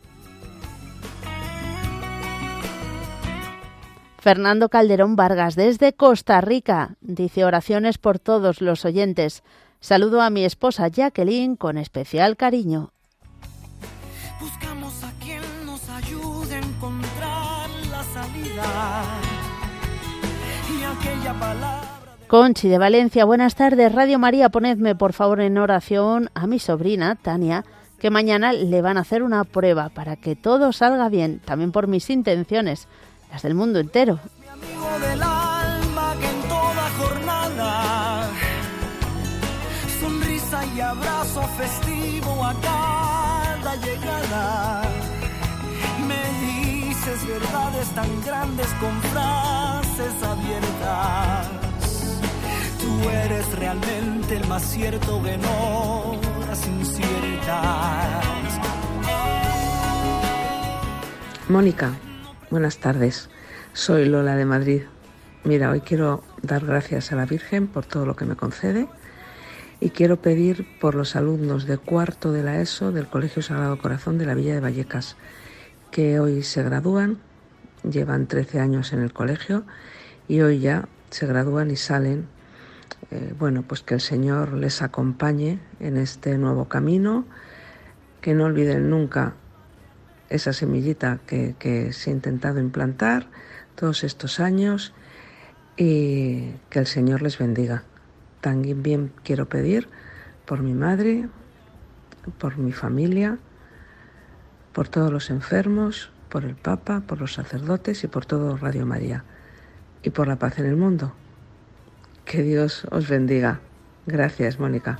Fernando 4.19 4.69
Calderón 4.69 5.15
Vargas 5.15 5.55
desde 5.55 5.93
Costa 5.93 6.41
Rica 6.41 6.97
dice 7.01 7.45
oraciones 7.45 7.99
por 7.99 8.19
todos 8.19 8.61
los 8.61 8.85
oyentes. 8.85 9.45
Saludo 9.81 10.21
a 10.21 10.29
mi 10.29 10.45
esposa 10.45 10.89
Jacqueline 10.89 11.57
con 11.57 11.79
especial 11.79 12.37
cariño. 12.37 12.93
Buscamos 14.39 15.03
a 15.03 15.13
quien 15.19 15.41
nos 15.65 15.89
ayude 15.89 16.57
a 16.57 16.59
encontrar 16.59 17.71
la 17.91 18.05
salida. 18.05 19.05
Y 20.69 20.83
aquella 20.83 21.33
palabra. 21.33 21.89
Conchi 22.29 22.69
de 22.69 22.79
Valencia, 22.79 23.25
buenas 23.25 23.55
tardes. 23.55 23.93
Radio 23.93 24.19
María, 24.19 24.51
ponedme 24.51 24.95
por 24.95 25.15
favor 25.15 25.41
en 25.41 25.57
oración 25.57 26.31
a 26.35 26.47
mi 26.47 26.59
sobrina 26.59 27.17
Tania, 27.17 27.65
que 27.99 28.11
mañana 28.11 28.53
le 28.53 28.83
van 28.83 28.99
a 28.99 29.01
hacer 29.01 29.23
una 29.23 29.45
prueba 29.45 29.89
para 29.89 30.17
que 30.17 30.37
todo 30.37 30.73
salga 30.73 31.09
bien, 31.09 31.41
también 31.45 31.73
por 31.73 31.89
mis 31.89 32.09
intenciones 32.11 32.87
las 33.33 33.43
del 33.43 33.55
mundo 33.55 33.79
entero. 33.79 34.21
Mi 34.41 34.47
amigo 34.47 35.30
festivo 41.61 42.43
a 42.45 42.55
cada 42.61 43.77
llegada. 43.77 44.83
Me 46.09 46.23
dices 46.47 47.27
verdades 47.27 47.89
tan 47.95 48.11
grandes 48.25 48.69
con 48.81 48.95
frases 49.13 50.15
abiertas. 50.23 51.49
Tú 52.81 53.09
eres 53.11 53.47
realmente 53.59 54.37
el 54.37 54.47
más 54.49 54.63
cierto 54.63 55.23
que 55.23 55.37
no 55.37 56.19
las 56.49 56.67
inciertas. 56.67 58.09
Mónica, 61.49 61.93
Buenas 62.51 62.79
tardes, 62.79 63.31
soy 63.75 64.07
Lola 64.07 64.35
de 64.35 64.45
Madrid. 64.45 64.83
Mira, 65.45 65.71
hoy 65.71 65.83
quiero 65.83 66.25
dar 66.43 66.65
gracias 66.67 67.13
a 67.13 67.17
la 67.17 67.27
Virgen 67.27 67.69
por 67.69 67.85
todo 67.85 68.07
lo 68.07 68.17
que 68.17 68.25
me 68.25 68.35
concede 68.35 68.89
y 69.81 69.91
quiero 69.91 70.21
pedir 70.21 70.67
por 70.79 70.95
los 70.95 71.17
alumnos 71.17 71.67
de 71.67 71.79
cuarto 71.79 72.33
de 72.33 72.43
la 72.43 72.61
ESO 72.61 72.93
del 72.93 73.07
Colegio 73.07 73.43
Sagrado 73.43 73.79
Corazón 73.79 74.19
de 74.19 74.27
la 74.27 74.35
Villa 74.35 74.55
de 74.55 74.61
Vallecas, 74.61 75.17
que 75.91 76.21
hoy 76.21 76.43
se 76.43 76.63
gradúan, 76.63 77.19
llevan 77.89 78.27
13 78.27 78.61
años 78.61 78.93
en 78.93 79.01
el 79.01 79.13
colegio 79.13 79.65
y 80.29 80.43
hoy 80.43 80.61
ya 80.61 80.89
se 81.09 81.27
gradúan 81.27 81.71
y 81.71 81.77
salen. 81.77 82.27
Eh, 83.11 83.35
bueno, 83.39 83.63
pues 83.63 83.81
que 83.81 83.95
el 83.95 84.01
Señor 84.01 84.53
les 84.53 84.83
acompañe 84.83 85.59
en 85.81 85.97
este 85.97 86.37
nuevo 86.37 86.69
camino, 86.69 87.25
que 88.21 88.35
no 88.35 88.45
olviden 88.45 88.91
nunca 88.91 89.35
esa 90.29 90.53
semillita 90.53 91.19
que, 91.27 91.93
se 91.93 92.11
ha 92.11 92.13
intentado 92.13 92.61
implantar 92.61 93.29
todos 93.75 94.05
estos 94.05 94.41
años 94.41 94.93
y 95.77 96.53
que 96.69 96.79
el 96.79 96.87
Señor 96.87 97.23
les 97.23 97.39
bendiga. 97.39 97.85
También 98.41 99.13
quiero 99.23 99.49
pedir 99.49 99.89
por 100.47 100.63
mi 100.63 100.75
madre, 100.75 101.29
por 102.39 102.57
mi 102.59 102.73
familia, 102.73 103.39
por 104.73 104.89
todos 104.89 105.13
los 105.13 105.31
enfermos, 105.31 106.11
por 106.29 106.45
el 106.45 106.55
Papa, 106.55 107.03
por 107.07 107.21
los 107.21 107.35
sacerdotes 107.35 108.05
y 108.05 108.07
por 108.07 108.27
todo 108.27 108.57
Radio 108.57 108.87
María 108.87 109.25
y 110.03 110.11
por 110.11 110.29
la 110.29 110.37
paz 110.37 110.59
en 110.59 110.67
el 110.67 110.77
mundo. 110.77 111.13
Que 112.25 112.43
Dios 112.43 112.87
os 112.91 113.09
bendiga. 113.09 113.61
Gracias, 114.07 114.59
Mónica. 114.59 114.99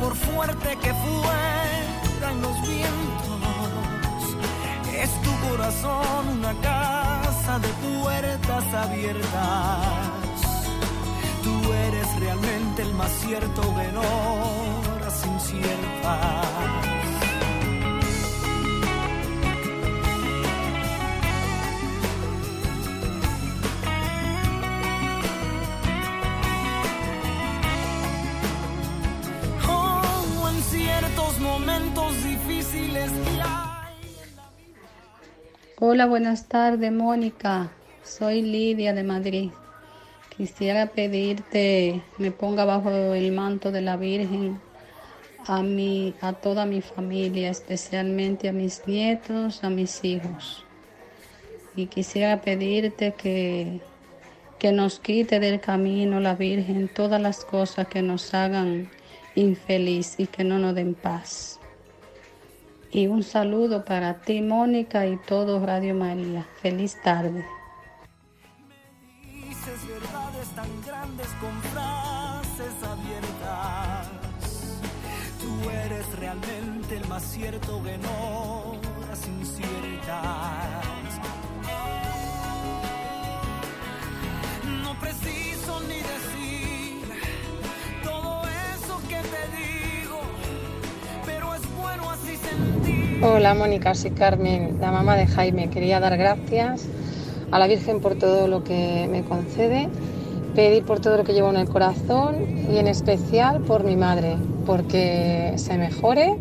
por 0.00 0.14
fuerte 0.14 0.76
que 0.82 0.92
fueran 0.92 2.42
los 2.42 2.60
vientos. 2.68 3.40
Es 4.92 5.10
tu 5.22 5.48
corazón 5.48 6.28
una 6.38 6.54
de 7.46 7.68
puertas 7.68 8.74
abiertas. 8.74 9.22
Tú 11.44 11.72
eres 11.72 12.20
realmente 12.20 12.82
el 12.82 12.92
más 12.94 13.12
cierto 13.12 13.62
de 13.62 13.96
horas 13.96 15.26
inciertas. 15.26 16.46
momentos 31.40 32.24
difíciles 32.24 33.10
Hola, 35.78 36.06
buenas 36.06 36.48
tardes, 36.48 36.90
Mónica. 36.90 37.70
Soy 38.02 38.40
Lidia 38.40 38.94
de 38.94 39.02
Madrid. 39.02 39.50
Quisiera 40.34 40.86
pedirte 40.86 42.00
me 42.16 42.30
ponga 42.30 42.64
bajo 42.64 42.88
el 43.12 43.30
manto 43.32 43.70
de 43.70 43.82
la 43.82 43.98
Virgen 43.98 44.58
a 45.46 45.62
mi, 45.62 46.14
a 46.22 46.32
toda 46.32 46.64
mi 46.64 46.80
familia, 46.80 47.50
especialmente 47.50 48.48
a 48.48 48.54
mis 48.54 48.86
nietos, 48.86 49.64
a 49.64 49.68
mis 49.68 50.02
hijos. 50.02 50.64
Y 51.76 51.88
quisiera 51.88 52.40
pedirte 52.40 53.12
que, 53.12 53.82
que 54.58 54.72
nos 54.72 54.98
quite 54.98 55.40
del 55.40 55.60
camino 55.60 56.20
la 56.20 56.36
Virgen 56.36 56.88
todas 56.88 57.20
las 57.20 57.44
cosas 57.44 57.86
que 57.88 58.00
nos 58.00 58.32
hagan 58.32 58.88
infeliz 59.34 60.14
y 60.16 60.26
que 60.26 60.42
no 60.42 60.58
nos 60.58 60.74
den 60.74 60.94
paz. 60.94 61.55
Y 62.96 63.08
un 63.08 63.22
saludo 63.22 63.84
para 63.84 64.22
ti, 64.22 64.40
Mónica, 64.40 65.06
y 65.06 65.18
todo 65.18 65.60
Radio 65.60 65.94
María. 65.94 66.46
Feliz 66.62 66.96
tarde. 67.02 67.44
Dices 69.22 69.86
verdades 69.86 70.48
tan 70.56 70.70
grandes 70.86 71.26
con 71.38 71.52
frases 71.74 72.72
abiertas. 72.82 74.08
Tú 75.42 75.68
eres 75.68 76.18
realmente 76.18 76.96
el 76.96 77.06
más 77.06 77.22
cierto 77.22 77.82
que 77.84 77.98
no 77.98 78.80
las 79.06 79.28
inciertas. 79.28 81.20
No 84.82 84.98
preciso 84.98 85.80
ni 85.80 85.96
decir 85.96 86.46
Hola 93.22 93.54
Mónica, 93.54 93.94
soy 93.94 94.10
Carmen, 94.10 94.76
la 94.78 94.92
mamá 94.92 95.16
de 95.16 95.26
Jaime. 95.26 95.70
Quería 95.70 96.00
dar 96.00 96.18
gracias 96.18 96.86
a 97.50 97.58
la 97.58 97.66
Virgen 97.66 98.00
por 98.00 98.16
todo 98.16 98.46
lo 98.46 98.62
que 98.62 99.08
me 99.10 99.22
concede, 99.22 99.88
pedir 100.54 100.84
por 100.84 101.00
todo 101.00 101.16
lo 101.16 101.24
que 101.24 101.32
llevo 101.32 101.48
en 101.48 101.56
el 101.56 101.66
corazón 101.66 102.36
y 102.70 102.76
en 102.76 102.88
especial 102.88 103.62
por 103.62 103.84
mi 103.84 103.96
madre, 103.96 104.36
porque 104.66 105.54
se 105.56 105.78
mejore 105.78 106.36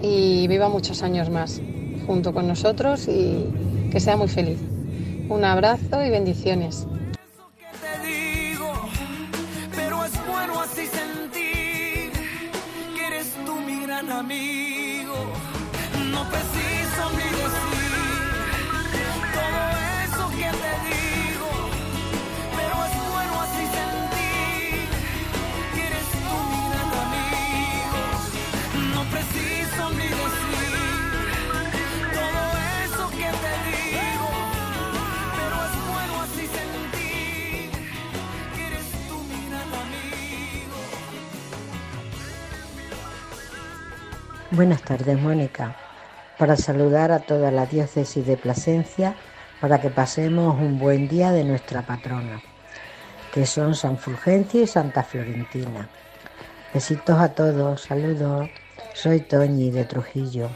y 0.00 0.46
viva 0.46 0.68
muchos 0.68 1.02
años 1.02 1.28
más 1.28 1.60
junto 2.06 2.32
con 2.32 2.46
nosotros 2.46 3.08
y 3.08 3.88
que 3.90 3.98
sea 3.98 4.16
muy 4.16 4.28
feliz. 4.28 4.60
Un 5.28 5.44
abrazo 5.44 6.04
y 6.04 6.10
bendiciones. 6.10 6.86
Preciso 16.30 17.02
ni 17.16 17.28
decir 17.42 17.92
todo 19.36 19.62
eso 20.04 20.24
que 20.30 20.50
te 20.62 20.72
digo, 20.88 21.50
pero 22.56 22.74
es 22.86 22.94
bueno 23.12 23.34
así 23.42 23.64
sentir 23.78 24.88
que 25.74 25.82
eres 25.86 26.08
tú 26.22 26.34
mi 26.50 26.62
gran 26.70 26.90
amigo. 27.04 28.00
No 28.94 29.02
preciso 29.14 29.82
ni 29.98 30.08
decir 30.22 30.74
todo 32.18 32.42
eso 32.84 33.04
que 33.10 33.30
te 33.44 33.52
digo, 33.70 34.28
pero 35.36 35.56
es 35.66 35.74
bueno 35.92 36.14
así 36.22 36.44
sentir 36.58 37.70
que 38.54 38.62
eres 38.66 38.86
tú 39.08 39.16
mi 39.30 39.40
gran 39.48 39.70
amigo. 39.84 40.78
Buenas 44.50 44.82
tardes, 44.82 45.16
Mónica 45.20 45.85
para 46.38 46.56
saludar 46.56 47.12
a 47.12 47.20
toda 47.20 47.50
la 47.50 47.66
diócesis 47.66 48.26
de 48.26 48.36
Plasencia 48.36 49.14
para 49.60 49.80
que 49.80 49.90
pasemos 49.90 50.60
un 50.60 50.78
buen 50.78 51.08
día 51.08 51.32
de 51.32 51.44
nuestra 51.44 51.82
patrona, 51.82 52.42
que 53.32 53.46
son 53.46 53.74
San 53.74 53.96
Fulgencio 53.96 54.62
y 54.62 54.66
Santa 54.66 55.02
Florentina. 55.02 55.88
Besitos 56.74 57.18
a 57.18 57.30
todos, 57.30 57.82
saludos. 57.82 58.50
Soy 58.94 59.20
Toñi 59.20 59.70
de 59.70 59.84
Trujillo. 59.84 60.50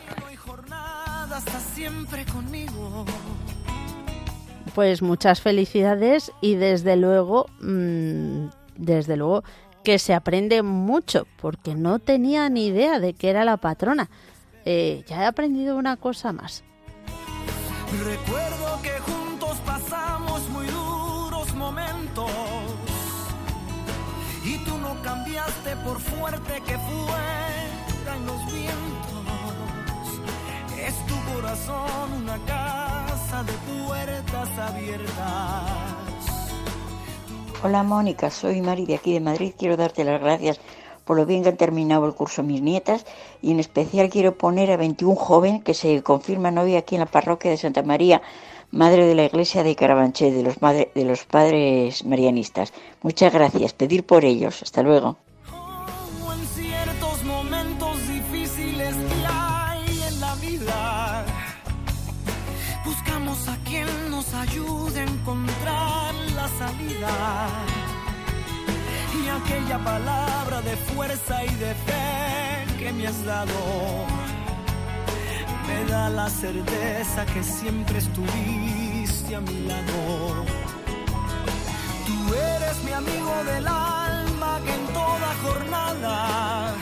Pues 4.74 5.02
muchas 5.02 5.40
felicidades 5.40 6.30
y 6.40 6.54
desde 6.54 6.96
luego, 6.96 7.46
mm, 7.60 8.48
desde 8.76 9.16
luego 9.16 9.42
que 9.82 9.98
se 9.98 10.14
aprende 10.14 10.62
mucho, 10.62 11.26
porque 11.40 11.74
no 11.74 11.98
tenía 11.98 12.48
ni 12.48 12.66
idea 12.66 13.00
de 13.00 13.14
que 13.14 13.30
era 13.30 13.44
la 13.44 13.56
patrona. 13.56 14.10
Eh, 14.64 15.04
ya 15.06 15.22
he 15.22 15.26
aprendido 15.26 15.76
una 15.76 15.96
cosa 15.96 16.32
más. 16.32 16.64
Recuerdo 18.04 18.82
que 18.82 18.98
juntos 19.00 19.58
pasamos 19.66 20.48
muy 20.50 20.66
duros 20.66 21.52
momentos 21.54 22.30
y 24.44 24.58
tú 24.64 24.78
no 24.78 25.00
cambiaste 25.02 25.76
por 25.84 25.98
fuerte 25.98 26.62
que 26.66 26.78
fueran 26.78 28.26
los 28.26 28.52
vientos. 28.52 29.20
Es 30.78 31.06
tu 31.06 31.14
corazón 31.32 32.12
una 32.22 32.38
casa 32.46 33.42
de 33.42 33.52
puertas 33.52 34.48
abiertas. 34.58 35.90
Hola 37.62 37.82
Mónica, 37.82 38.30
soy 38.30 38.62
Mari 38.62 38.86
de 38.86 38.94
aquí 38.94 39.12
de 39.12 39.20
Madrid. 39.20 39.52
Quiero 39.58 39.76
darte 39.76 40.04
las 40.04 40.20
gracias 40.20 40.60
por 41.04 41.16
lo 41.16 41.26
bien 41.26 41.42
que 41.42 41.48
han 41.50 41.56
terminado 41.56 42.06
el 42.06 42.14
curso 42.14 42.42
mis 42.42 42.62
nietas 42.62 43.06
y 43.42 43.50
en 43.50 43.60
especial 43.60 44.10
quiero 44.10 44.36
poner 44.36 44.70
a 44.70 44.76
21 44.76 45.14
joven 45.16 45.60
que 45.60 45.74
se 45.74 46.02
confirma 46.02 46.50
novia 46.50 46.80
aquí 46.80 46.94
en 46.96 47.00
la 47.00 47.06
parroquia 47.06 47.50
de 47.50 47.56
Santa 47.56 47.82
María, 47.82 48.22
madre 48.70 49.06
de 49.06 49.14
la 49.14 49.24
iglesia 49.24 49.62
de 49.62 49.76
Carabanchel, 49.76 50.34
de 50.34 50.42
los, 50.42 50.56
de 50.60 51.04
los 51.04 51.24
padres 51.24 52.04
marianistas. 52.04 52.72
Muchas 53.02 53.32
gracias, 53.32 53.72
pedir 53.72 54.04
por 54.04 54.24
ellos. 54.24 54.62
Hasta 54.62 54.82
luego. 54.82 55.16
Fuerza 71.00 71.42
y 71.46 71.54
de 71.54 71.74
fe 71.86 72.76
que 72.78 72.92
me 72.92 73.06
has 73.06 73.24
dado, 73.24 73.60
me 75.66 75.90
da 75.90 76.10
la 76.10 76.28
certeza 76.28 77.24
que 77.32 77.42
siempre 77.42 77.96
estuviste 77.98 79.34
a 79.34 79.40
mi 79.40 79.60
lado. 79.70 80.44
Tú 82.06 82.34
eres 82.54 82.76
mi 82.84 82.92
amigo 82.92 83.34
del 83.50 83.66
alma 83.66 84.60
que 84.64 84.74
en 84.80 84.86
toda 84.98 85.28
jornada, 85.44 86.74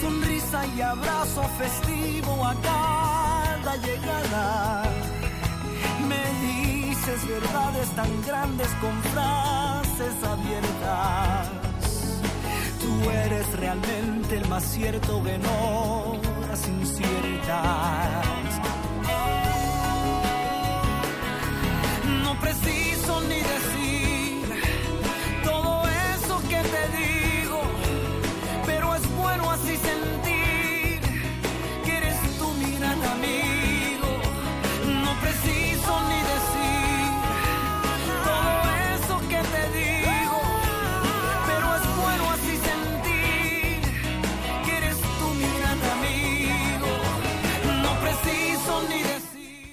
sonrisa 0.00 0.60
y 0.74 0.80
abrazo 0.80 1.42
festivo 1.62 2.32
a 2.42 2.54
cada 2.70 3.72
llegada, 3.84 4.82
me 6.10 6.22
dices 6.46 7.20
verdades 7.28 7.88
tan 8.00 8.12
grandes 8.26 8.70
con 8.80 8.94
frases 9.12 10.14
abiertas. 10.34 11.65
Tú 13.02 13.10
eres 13.10 13.52
realmente 13.52 14.36
el 14.36 14.48
más 14.48 14.64
cierto 14.64 15.22
en 15.26 15.42
horas 15.44 16.66
inciertas. 16.66 18.16
No 22.22 22.40
preciso 22.40 23.20
ni 23.22 23.34
decir 23.34 24.62
todo 25.44 25.82
eso 26.14 26.40
que 26.48 26.62
te 26.74 26.88
digo, 26.96 27.60
pero 28.64 28.94
es 28.94 29.16
bueno 29.16 29.50
así 29.50 29.76
sentir 29.76 30.25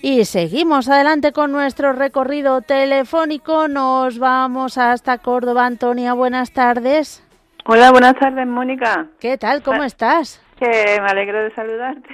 Y 0.06 0.26
seguimos 0.26 0.90
adelante 0.90 1.32
con 1.32 1.54
nuestro 1.54 1.94
recorrido 1.94 2.60
telefónico. 2.62 3.70
Nos 3.70 4.20
vamos 4.20 4.78
hasta 4.78 5.18
Córdoba. 5.20 5.66
Antonia, 5.66 6.12
buenas 6.14 6.52
tardes. 6.52 7.26
Hola, 7.66 7.90
buenas 7.92 8.14
tardes, 8.16 8.46
Mónica. 8.46 9.08
¿Qué 9.22 9.38
tal? 9.38 9.64
¿Cómo 9.64 9.84
Ah, 9.84 9.86
estás? 9.86 10.44
Que 10.60 11.00
me 11.02 11.08
alegro 11.10 11.42
de 11.42 11.56
saludarte. 11.56 12.10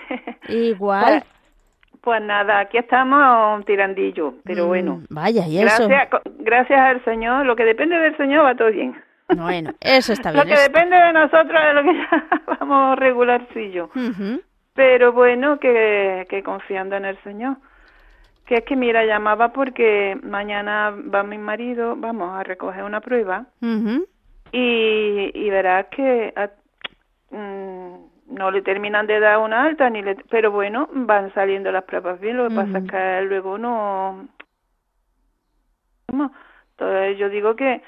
Igual. 0.49 1.23
Pues, 1.23 1.23
pues 2.01 2.21
nada, 2.21 2.59
aquí 2.59 2.77
estamos 2.77 3.57
un 3.57 3.63
tirandillo, 3.63 4.35
pero 4.43 4.65
Mm, 4.65 4.67
bueno. 4.67 5.01
Vaya, 5.09 5.47
y 5.47 5.57
eso. 5.59 5.87
Gracias, 6.37 6.79
al 6.79 7.03
Señor, 7.03 7.47
lo 7.47 7.55
que 7.55 7.65
depende 7.65 7.97
del 7.97 8.15
Señor 8.17 8.45
va 8.45 8.53
todo 8.53 8.69
bien. 8.71 8.95
Bueno, 9.35 9.71
eso 9.81 10.13
está 10.13 10.31
Lo 10.31 10.43
bien. 10.43 10.47
que 10.55 10.61
eso- 10.61 10.71
depende 10.71 10.95
de 10.95 11.11
nosotros 11.13 11.59
es 11.69 11.73
lo 11.73 11.81
que 11.81 11.97
ya 11.97 12.27
vamos 12.59 12.99
regularcillo. 12.99 13.85
Ujú. 13.95 14.41
Pero 14.75 15.11
bueno, 15.11 15.59
que, 15.59 16.27
que 16.29 16.43
confiando 16.43 16.95
en 16.95 17.05
el 17.05 17.17
Señor. 17.23 17.57
Que 18.49 18.55
es 18.55 18.63
que, 18.65 18.75
mira, 18.75 19.05
llamaba 19.05 19.53
porque 19.53 20.17
mañana 20.23 20.89
va 20.89 21.21
mi 21.21 21.37
marido, 21.37 21.95
vamos 21.95 22.35
a 22.35 22.41
recoger 22.41 22.83
una 22.83 22.99
prueba 22.99 23.45
y, 24.51 25.29
y 25.35 25.49
verás 25.51 25.85
que 25.91 26.33
a- 26.35 26.49
mm, 27.29 28.09
no 28.35 28.49
le 28.49 28.63
terminan 28.63 29.05
de 29.05 29.19
dar 29.19 29.37
una 29.37 29.65
alta, 29.65 29.87
ni 29.91 30.01
le, 30.01 30.15
pero 30.31 30.49
bueno, 30.49 30.89
van 30.91 31.31
saliendo 31.35 31.71
las 31.71 31.83
pruebas 31.83 32.19
bien, 32.19 32.37
lo 32.37 32.49
que 32.49 32.55
pasa 32.55 32.79
es 32.79 32.89
que 32.89 33.21
luego 33.27 33.59
no... 33.59 34.27
Entonces 36.71 37.19
yo 37.19 37.29
digo 37.29 37.55
que 37.55 37.83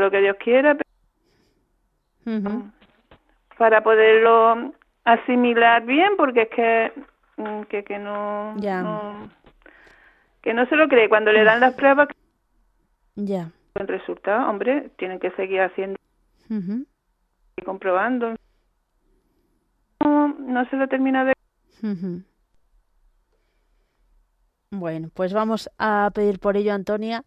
lo 0.00 0.10
que 0.10 0.20
Dios 0.20 0.36
quiera 0.42 0.76
Ujú. 2.26 2.72
para 3.56 3.84
poderlo 3.84 4.72
asimilar 5.04 5.84
bien, 5.84 6.16
porque 6.16 6.42
es 6.42 6.48
que 6.48 6.92
que, 7.68 7.84
que 7.84 7.98
no, 7.98 8.54
Ya. 8.58 8.82
no- 8.82 9.30
que 10.42 10.54
no 10.54 10.66
se 10.66 10.76
lo 10.76 10.88
cree 10.88 11.08
cuando 11.08 11.32
le 11.32 11.44
dan 11.44 11.60
las 11.60 11.74
pruebas 11.74 12.08
Ya. 13.16 13.50
el 13.74 13.88
resultado, 13.88 14.48
hombre, 14.48 14.90
tienen 14.98 15.18
que 15.20 15.30
seguir 15.32 15.60
haciendo 15.60 15.96
y 17.56 17.62
comprobando. 17.64 18.34
No, 20.04 20.28
no 20.28 20.68
se 20.70 20.76
lo 20.76 20.88
termina 20.88 21.24
de. 21.24 21.32
Bueno, 24.70 25.10
pues 25.14 25.32
vamos 25.32 25.70
a 25.78 26.10
pedir 26.14 26.38
por 26.40 26.56
ello, 26.56 26.72
Antonia. 26.74 27.24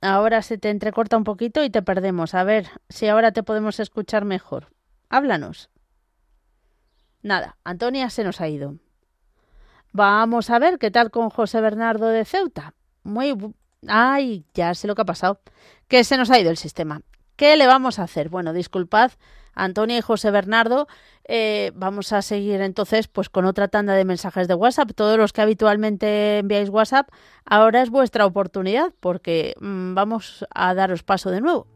Ahora 0.00 0.42
se 0.42 0.58
te 0.58 0.70
entrecorta 0.70 1.16
un 1.16 1.24
poquito 1.24 1.62
y 1.62 1.70
te 1.70 1.82
perdemos. 1.82 2.34
A 2.34 2.44
ver 2.44 2.66
si 2.88 3.06
ahora 3.08 3.32
te 3.32 3.42
podemos 3.42 3.78
escuchar 3.80 4.24
mejor. 4.24 4.66
Háblanos. 5.08 5.70
Nada, 7.22 7.56
Antonia 7.64 8.10
se 8.10 8.24
nos 8.24 8.40
ha 8.40 8.48
ido. 8.48 8.74
Vamos 9.92 10.48
a 10.48 10.58
ver 10.58 10.78
qué 10.78 10.90
tal 10.90 11.10
con 11.10 11.28
José 11.28 11.60
Bernardo 11.60 12.06
de 12.08 12.24
Ceuta. 12.24 12.74
Muy... 13.02 13.36
Ay, 13.88 14.46
ya 14.54 14.74
sé 14.74 14.86
lo 14.86 14.94
que 14.94 15.02
ha 15.02 15.06
pasado. 15.06 15.40
Que 15.88 16.02
se 16.04 16.16
nos 16.16 16.30
ha 16.30 16.38
ido 16.38 16.50
el 16.50 16.56
sistema. 16.56 17.02
¿Qué 17.36 17.56
le 17.56 17.66
vamos 17.66 17.98
a 17.98 18.04
hacer? 18.04 18.28
Bueno, 18.30 18.52
disculpad, 18.52 19.12
Antonia 19.54 19.98
y 19.98 20.00
José 20.00 20.30
Bernardo. 20.30 20.86
eh, 21.28 21.72
vamos 21.74 22.12
a 22.12 22.22
seguir 22.22 22.60
entonces 22.62 23.06
pues 23.06 23.28
con 23.28 23.44
otra 23.44 23.68
tanda 23.68 23.94
de 23.94 24.04
mensajes 24.04 24.48
de 24.48 24.54
WhatsApp. 24.54 24.92
Todos 24.94 25.18
los 25.18 25.32
que 25.32 25.42
habitualmente 25.42 26.38
enviáis 26.38 26.70
WhatsApp, 26.70 27.08
ahora 27.44 27.82
es 27.82 27.90
vuestra 27.90 28.24
oportunidad 28.24 28.92
porque 29.00 29.54
mm, 29.60 29.94
vamos 29.94 30.46
a 30.54 30.74
daros 30.74 31.02
paso 31.02 31.30
de 31.30 31.40
nuevo. 31.40 31.66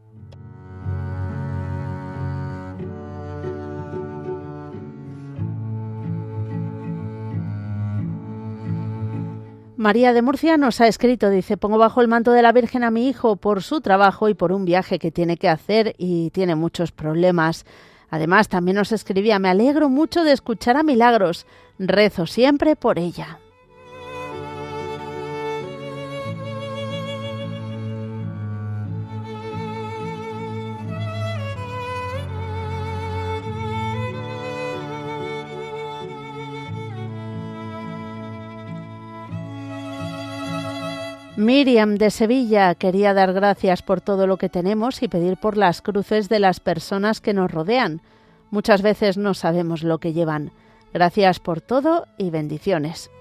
María 9.77 10.11
de 10.11 10.23
Murcia 10.23 10.57
nos 10.57 10.81
ha 10.81 10.87
escrito, 10.87 11.29
dice, 11.29 11.55
pongo 11.55 11.77
bajo 11.77 12.01
el 12.01 12.07
manto 12.07 12.31
de 12.31 12.41
la 12.41 12.51
Virgen 12.51 12.83
a 12.83 12.89
mi 12.89 13.07
hijo 13.07 13.35
por 13.35 13.61
su 13.61 13.79
trabajo 13.79 14.27
y 14.27 14.33
por 14.33 14.51
un 14.51 14.65
viaje 14.65 14.97
que 14.97 15.11
tiene 15.11 15.37
que 15.37 15.49
hacer 15.49 15.93
y 15.99 16.31
tiene 16.31 16.55
muchos 16.55 16.91
problemas. 16.91 17.63
Además, 18.09 18.49
también 18.49 18.77
nos 18.77 18.91
escribía, 18.91 19.37
me 19.37 19.49
alegro 19.49 19.87
mucho 19.87 20.23
de 20.23 20.31
escuchar 20.31 20.77
a 20.77 20.83
Milagros, 20.83 21.45
rezo 21.77 22.25
siempre 22.25 22.75
por 22.75 22.97
ella. 22.97 23.37
Miriam 41.37 41.97
de 41.99 42.09
Sevilla 42.09 42.73
quería 42.73 43.13
dar 43.13 43.31
gracias 43.31 43.83
por 43.83 44.01
todo 44.01 44.25
lo 44.25 44.37
que 44.37 44.49
tenemos 44.49 45.03
y 45.03 45.07
pedir 45.07 45.37
por 45.37 45.55
las 45.55 45.83
cruces 45.83 46.29
de 46.29 46.39
las 46.39 46.59
personas 46.59 47.21
que 47.21 47.35
nos 47.35 47.51
rodean. 47.51 48.01
Muchas 48.49 48.81
veces 48.81 49.19
no 49.19 49.35
sabemos 49.35 49.83
lo 49.83 49.99
que 49.99 50.13
llevan. 50.13 50.51
Gracias 50.95 51.39
por 51.39 51.61
todo 51.61 52.07
y 52.17 52.31
bendiciones. 52.31 53.11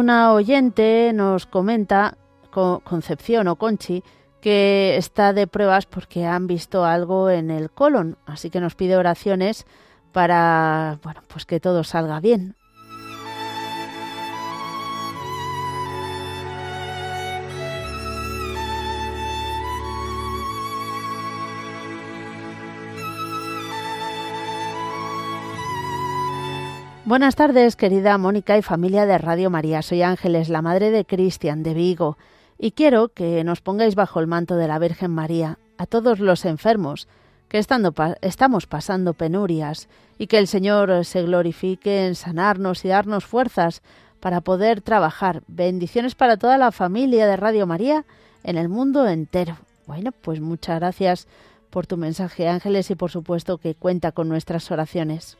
Una 0.00 0.32
oyente 0.32 1.12
nos 1.14 1.46
comenta, 1.46 2.16
Concepción 2.50 3.46
o 3.46 3.56
Conchi, 3.56 4.02
que 4.40 4.96
está 4.96 5.32
de 5.32 5.46
pruebas 5.46 5.86
porque 5.86 6.26
han 6.26 6.46
visto 6.46 6.84
algo 6.84 7.30
en 7.30 7.50
el 7.50 7.70
colon, 7.70 8.16
así 8.26 8.50
que 8.50 8.60
nos 8.60 8.74
pide 8.74 8.96
oraciones 8.96 9.66
para, 10.12 10.98
bueno, 11.04 11.22
pues 11.28 11.44
que 11.46 11.60
todo 11.60 11.84
salga 11.84 12.18
bien. 12.18 12.56
Buenas 27.10 27.34
tardes, 27.34 27.74
querida 27.74 28.16
Mónica 28.18 28.56
y 28.56 28.62
familia 28.62 29.04
de 29.04 29.18
Radio 29.18 29.50
María. 29.50 29.82
Soy 29.82 30.00
Ángeles, 30.02 30.48
la 30.48 30.62
madre 30.62 30.92
de 30.92 31.04
Cristian 31.04 31.64
de 31.64 31.74
Vigo, 31.74 32.16
y 32.56 32.70
quiero 32.70 33.08
que 33.08 33.42
nos 33.42 33.60
pongáis 33.60 33.96
bajo 33.96 34.20
el 34.20 34.28
manto 34.28 34.54
de 34.54 34.68
la 34.68 34.78
Virgen 34.78 35.10
María 35.10 35.58
a 35.76 35.86
todos 35.86 36.20
los 36.20 36.44
enfermos 36.44 37.08
que 37.48 37.58
estando 37.58 37.92
estamos 38.20 38.68
pasando 38.68 39.14
penurias 39.14 39.88
y 40.18 40.28
que 40.28 40.38
el 40.38 40.46
Señor 40.46 41.04
se 41.04 41.22
glorifique 41.22 42.06
en 42.06 42.14
sanarnos 42.14 42.84
y 42.84 42.88
darnos 42.90 43.24
fuerzas 43.24 43.82
para 44.20 44.40
poder 44.40 44.80
trabajar. 44.80 45.42
Bendiciones 45.48 46.14
para 46.14 46.36
toda 46.36 46.58
la 46.58 46.70
familia 46.70 47.26
de 47.26 47.36
Radio 47.36 47.66
María 47.66 48.04
en 48.44 48.56
el 48.56 48.68
mundo 48.68 49.08
entero. 49.08 49.56
Bueno, 49.84 50.12
pues 50.12 50.40
muchas 50.40 50.78
gracias 50.78 51.26
por 51.70 51.88
tu 51.88 51.96
mensaje, 51.96 52.46
Ángeles, 52.46 52.88
y 52.92 52.94
por 52.94 53.10
supuesto 53.10 53.58
que 53.58 53.74
cuenta 53.74 54.12
con 54.12 54.28
nuestras 54.28 54.70
oraciones. 54.70 55.38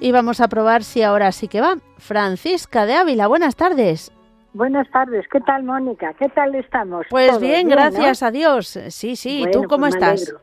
Y 0.00 0.12
vamos 0.12 0.40
a 0.40 0.48
probar 0.48 0.82
si 0.82 1.02
ahora 1.02 1.30
sí 1.30 1.46
que 1.46 1.60
va. 1.60 1.76
Francisca 1.98 2.86
de 2.86 2.94
Ávila, 2.94 3.26
buenas 3.26 3.54
tardes. 3.54 4.10
Buenas 4.52 4.90
tardes, 4.90 5.26
¿qué 5.30 5.40
tal 5.40 5.62
Mónica? 5.62 6.12
¿Qué 6.14 6.28
tal 6.28 6.54
estamos? 6.56 7.06
Pues 7.08 7.38
bien, 7.38 7.68
gracias 7.68 8.22
a 8.22 8.32
Dios. 8.32 8.66
Sí, 8.88 9.14
sí, 9.14 9.44
¿tú 9.52 9.64
cómo 9.68 9.84
pues 9.84 9.94
estás? 9.94 10.34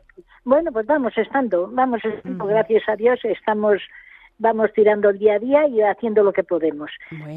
Bueno, 0.44 0.72
pues 0.72 0.86
vamos 0.86 1.12
estando, 1.18 1.68
vamos 1.70 2.02
estando, 2.02 2.46
gracias 2.46 2.88
a 2.88 2.96
Dios, 2.96 3.18
estamos 3.24 3.82
vamos 4.38 4.72
tirando 4.72 5.10
el 5.10 5.18
día 5.18 5.34
a 5.34 5.38
día 5.38 5.68
y 5.68 5.80
haciendo 5.80 6.22
lo 6.22 6.32
que 6.32 6.44
podemos. 6.44 6.90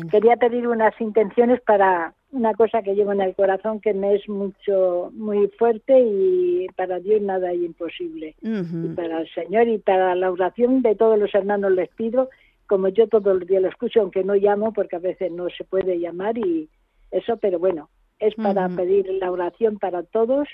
Quería 0.10 0.38
pedir 0.38 0.68
unas 0.68 1.00
intenciones 1.02 1.60
para 1.62 2.14
una 2.32 2.54
cosa 2.54 2.82
que 2.82 2.96
llevo 2.96 3.12
en 3.12 3.22
el 3.22 3.36
corazón 3.36 3.82
que 3.82 3.94
me 3.94 4.16
es 4.16 4.30
mucho, 4.30 5.10
muy 5.14 5.48
fuerte 5.58 6.00
y 6.00 6.68
para 6.78 7.00
Dios 7.00 7.22
nada 7.22 7.50
hay 7.50 7.66
imposible. 7.66 8.36
Y 8.42 8.88
para 8.96 9.22
el 9.22 9.30
Señor 9.34 9.68
y 9.68 9.80
para 9.80 10.16
la 10.16 10.32
oración 10.32 10.82
de 10.82 10.96
todos 10.96 11.20
los 11.20 11.34
hermanos 11.34 11.72
les 11.72 11.90
pido, 11.90 12.30
como 12.68 12.88
yo 12.88 13.08
todos 13.08 13.38
los 13.38 13.48
días 13.48 13.62
lo 13.62 13.70
escucho, 13.70 14.02
aunque 14.02 14.24
no 14.24 14.36
llamo 14.36 14.72
porque 14.72 14.96
a 14.96 15.00
veces 15.00 15.32
no 15.32 15.50
se 15.50 15.64
puede 15.66 16.00
llamar 16.00 16.38
y 16.38 16.70
eso, 17.10 17.36
pero 17.38 17.60
bueno, 17.60 17.90
es 18.20 18.36
para 18.36 18.70
pedir 18.70 19.10
la 19.20 19.32
oración 19.32 19.78
para 19.80 20.04
todos, 20.04 20.48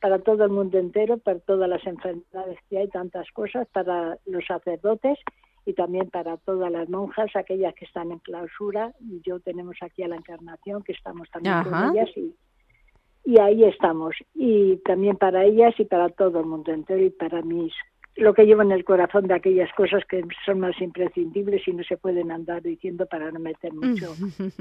para 0.00 0.18
todo 0.18 0.44
el 0.44 0.50
mundo 0.50 0.78
entero, 0.78 1.16
para 1.16 1.38
todas 1.38 1.70
las 1.70 1.86
enfermedades 1.86 2.58
que 2.68 2.78
hay, 2.78 2.88
tantas 2.88 3.30
cosas, 3.30 3.66
para 3.72 4.18
los 4.26 4.44
sacerdotes 4.44 5.18
y 5.66 5.72
también 5.72 6.10
para 6.10 6.36
todas 6.38 6.70
las 6.70 6.88
monjas, 6.88 7.34
aquellas 7.34 7.74
que 7.74 7.84
están 7.84 8.12
en 8.12 8.18
clausura. 8.18 8.92
Y 9.00 9.20
yo 9.22 9.40
tenemos 9.40 9.76
aquí 9.80 10.02
a 10.02 10.08
la 10.08 10.16
Encarnación, 10.16 10.82
que 10.82 10.92
estamos 10.92 11.28
también 11.30 11.62
con 11.64 11.96
ellas 11.96 12.10
y, 12.16 12.34
y 13.24 13.38
ahí 13.40 13.64
estamos. 13.64 14.14
Y 14.34 14.76
también 14.84 15.16
para 15.16 15.44
ellas 15.44 15.74
y 15.78 15.84
para 15.84 16.08
todo 16.10 16.40
el 16.40 16.46
mundo 16.46 16.72
entero 16.72 17.02
y 17.02 17.10
para 17.10 17.42
mis 17.42 17.72
lo 18.16 18.32
que 18.32 18.44
llevo 18.44 18.62
en 18.62 18.70
el 18.70 18.84
corazón 18.84 19.26
de 19.26 19.34
aquellas 19.34 19.72
cosas 19.72 20.04
que 20.08 20.22
son 20.46 20.60
más 20.60 20.80
imprescindibles 20.80 21.66
y 21.66 21.72
no 21.72 21.82
se 21.82 21.96
pueden 21.96 22.30
andar 22.30 22.62
diciendo 22.62 23.06
para 23.06 23.30
no 23.32 23.40
meter 23.40 23.72
mucho 23.72 24.12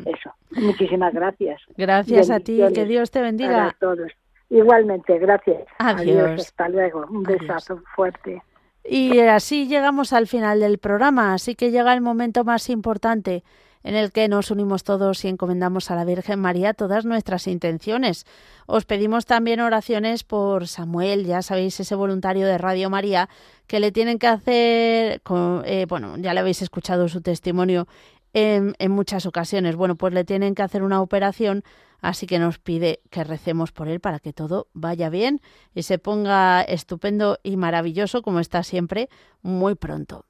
eso. 0.06 0.34
Muchísimas 0.52 1.14
gracias. 1.14 1.62
Gracias 1.78 2.32
a 2.32 2.40
ti, 2.40 2.62
que 2.74 2.86
Dios 2.86 3.12
te 3.12 3.22
bendiga. 3.22 3.68
A 3.68 3.72
todos. 3.80 4.12
Igualmente, 4.50 5.18
gracias. 5.20 5.66
Adiós. 5.80 6.42
Hasta 6.42 6.70
luego. 6.70 7.06
Un 7.10 7.24
besazo 7.24 7.82
fuerte. 7.96 8.42
Y 8.84 9.20
así 9.20 9.68
llegamos 9.68 10.12
al 10.14 10.28
final 10.28 10.60
del 10.60 10.78
programa, 10.78 11.34
así 11.34 11.56
que 11.56 11.72
llega 11.72 11.94
el 11.94 12.02
momento 12.02 12.44
más 12.44 12.70
importante 12.70 13.44
en 13.84 13.96
el 13.96 14.12
que 14.12 14.28
nos 14.28 14.50
unimos 14.50 14.84
todos 14.84 15.24
y 15.26 15.28
encomendamos 15.28 15.92
a 15.92 15.96
la 15.96 16.06
Virgen 16.06 16.40
María 16.40 16.74
todas 16.74 17.06
nuestras 17.06 17.48
intenciones. 17.48 18.26
Os 18.66 18.86
pedimos 18.86 19.26
también 19.26 19.60
oraciones 19.60 20.24
por 20.24 20.68
Samuel, 20.68 21.26
ya 21.26 21.42
sabéis, 21.42 21.80
ese 21.80 21.96
voluntario 21.96 22.48
de 22.48 22.58
Radio 22.58 22.90
María, 22.90 23.30
que 23.68 23.80
le 23.80 23.92
tienen 23.92 24.20
que 24.20 24.28
hacer, 24.28 25.22
eh, 25.66 25.86
bueno, 25.90 26.18
ya 26.18 26.34
le 26.34 26.40
habéis 26.40 26.62
escuchado 26.62 27.10
su 27.10 27.22
testimonio 27.22 27.88
en, 28.34 28.76
muchas 28.90 29.26
ocasiones. 29.26 29.76
Bueno, 29.76 29.96
pues 29.96 30.14
le 30.14 30.24
tienen 30.24 30.56
que 30.56 30.64
hacer 30.64 30.84
una 30.84 31.02
operación 31.02 31.64
Así 32.04 32.28
que 32.28 32.38
nos 32.38 32.60
pide 32.60 33.00
que 33.10 33.24
recemos 33.24 33.72
por 33.72 33.88
él 33.88 34.02
para 34.02 34.20
que 34.20 34.34
todo 34.34 34.68
vaya 34.74 35.10
bien 35.10 35.40
y 35.74 35.84
se 35.84 36.00
ponga 36.00 36.62
estupendo 36.62 37.40
y 37.44 37.56
maravilloso 37.56 38.22
como 38.24 38.42
está 38.42 38.62
siempre 38.64 39.08
muy 39.42 39.76
pronto. 39.76 40.26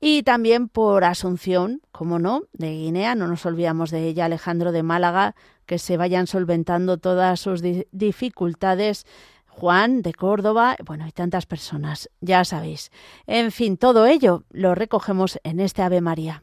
Y 0.00 0.22
también 0.22 0.70
por 0.70 1.04
Asunción, 1.04 1.82
como 1.92 2.18
no, 2.18 2.44
de 2.54 2.70
Guinea, 2.70 3.14
no 3.14 3.28
nos 3.28 3.44
olvidamos 3.44 3.90
de 3.90 4.08
ella, 4.08 4.24
Alejandro 4.24 4.72
de 4.72 4.82
Málaga, 4.82 5.34
que 5.66 5.78
se 5.78 5.98
vayan 5.98 6.26
solventando 6.26 6.96
todas 6.96 7.38
sus 7.38 7.62
dificultades. 7.92 9.04
Juan 9.46 10.00
de 10.00 10.14
Córdoba, 10.14 10.76
bueno, 10.86 11.04
hay 11.04 11.12
tantas 11.12 11.44
personas, 11.44 12.08
ya 12.22 12.42
sabéis. 12.46 12.90
En 13.26 13.52
fin, 13.52 13.76
todo 13.76 14.06
ello 14.06 14.44
lo 14.48 14.74
recogemos 14.74 15.38
en 15.42 15.60
este 15.60 15.82
Ave 15.82 16.00
María. 16.00 16.42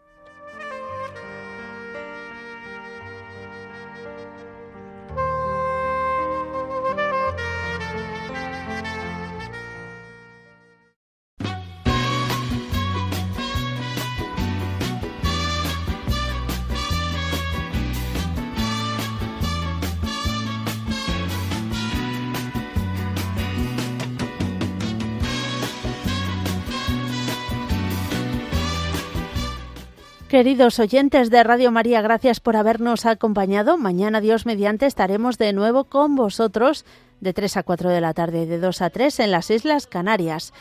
Queridos 30.41 30.79
oyentes 30.79 31.29
de 31.29 31.43
Radio 31.43 31.71
María, 31.71 32.01
gracias 32.01 32.39
por 32.39 32.55
habernos 32.55 33.05
acompañado. 33.05 33.77
Mañana, 33.77 34.21
Dios 34.21 34.47
mediante, 34.47 34.87
estaremos 34.87 35.37
de 35.37 35.53
nuevo 35.53 35.83
con 35.83 36.15
vosotros 36.15 36.83
de 37.19 37.31
3 37.31 37.57
a 37.57 37.61
4 37.61 37.91
de 37.91 38.01
la 38.01 38.15
tarde, 38.15 38.47
de 38.47 38.57
2 38.57 38.81
a 38.81 38.89
3 38.89 39.19
en 39.19 39.29
las 39.29 39.51
Islas 39.51 39.85
Canarias. 39.85 40.51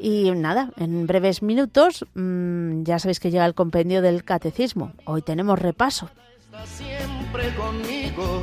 Y 0.00 0.30
nada, 0.30 0.70
en 0.78 1.06
breves 1.06 1.42
minutos 1.42 2.06
mmm, 2.14 2.82
ya 2.84 2.98
sabéis 2.98 3.20
que 3.20 3.30
llega 3.30 3.44
el 3.44 3.52
compendio 3.52 4.00
del 4.00 4.24
catecismo. 4.24 4.94
Hoy 5.04 5.20
tenemos 5.20 5.58
repaso. 5.58 6.08
Está 6.46 6.64
siempre 6.64 7.54
conmigo, 7.56 8.42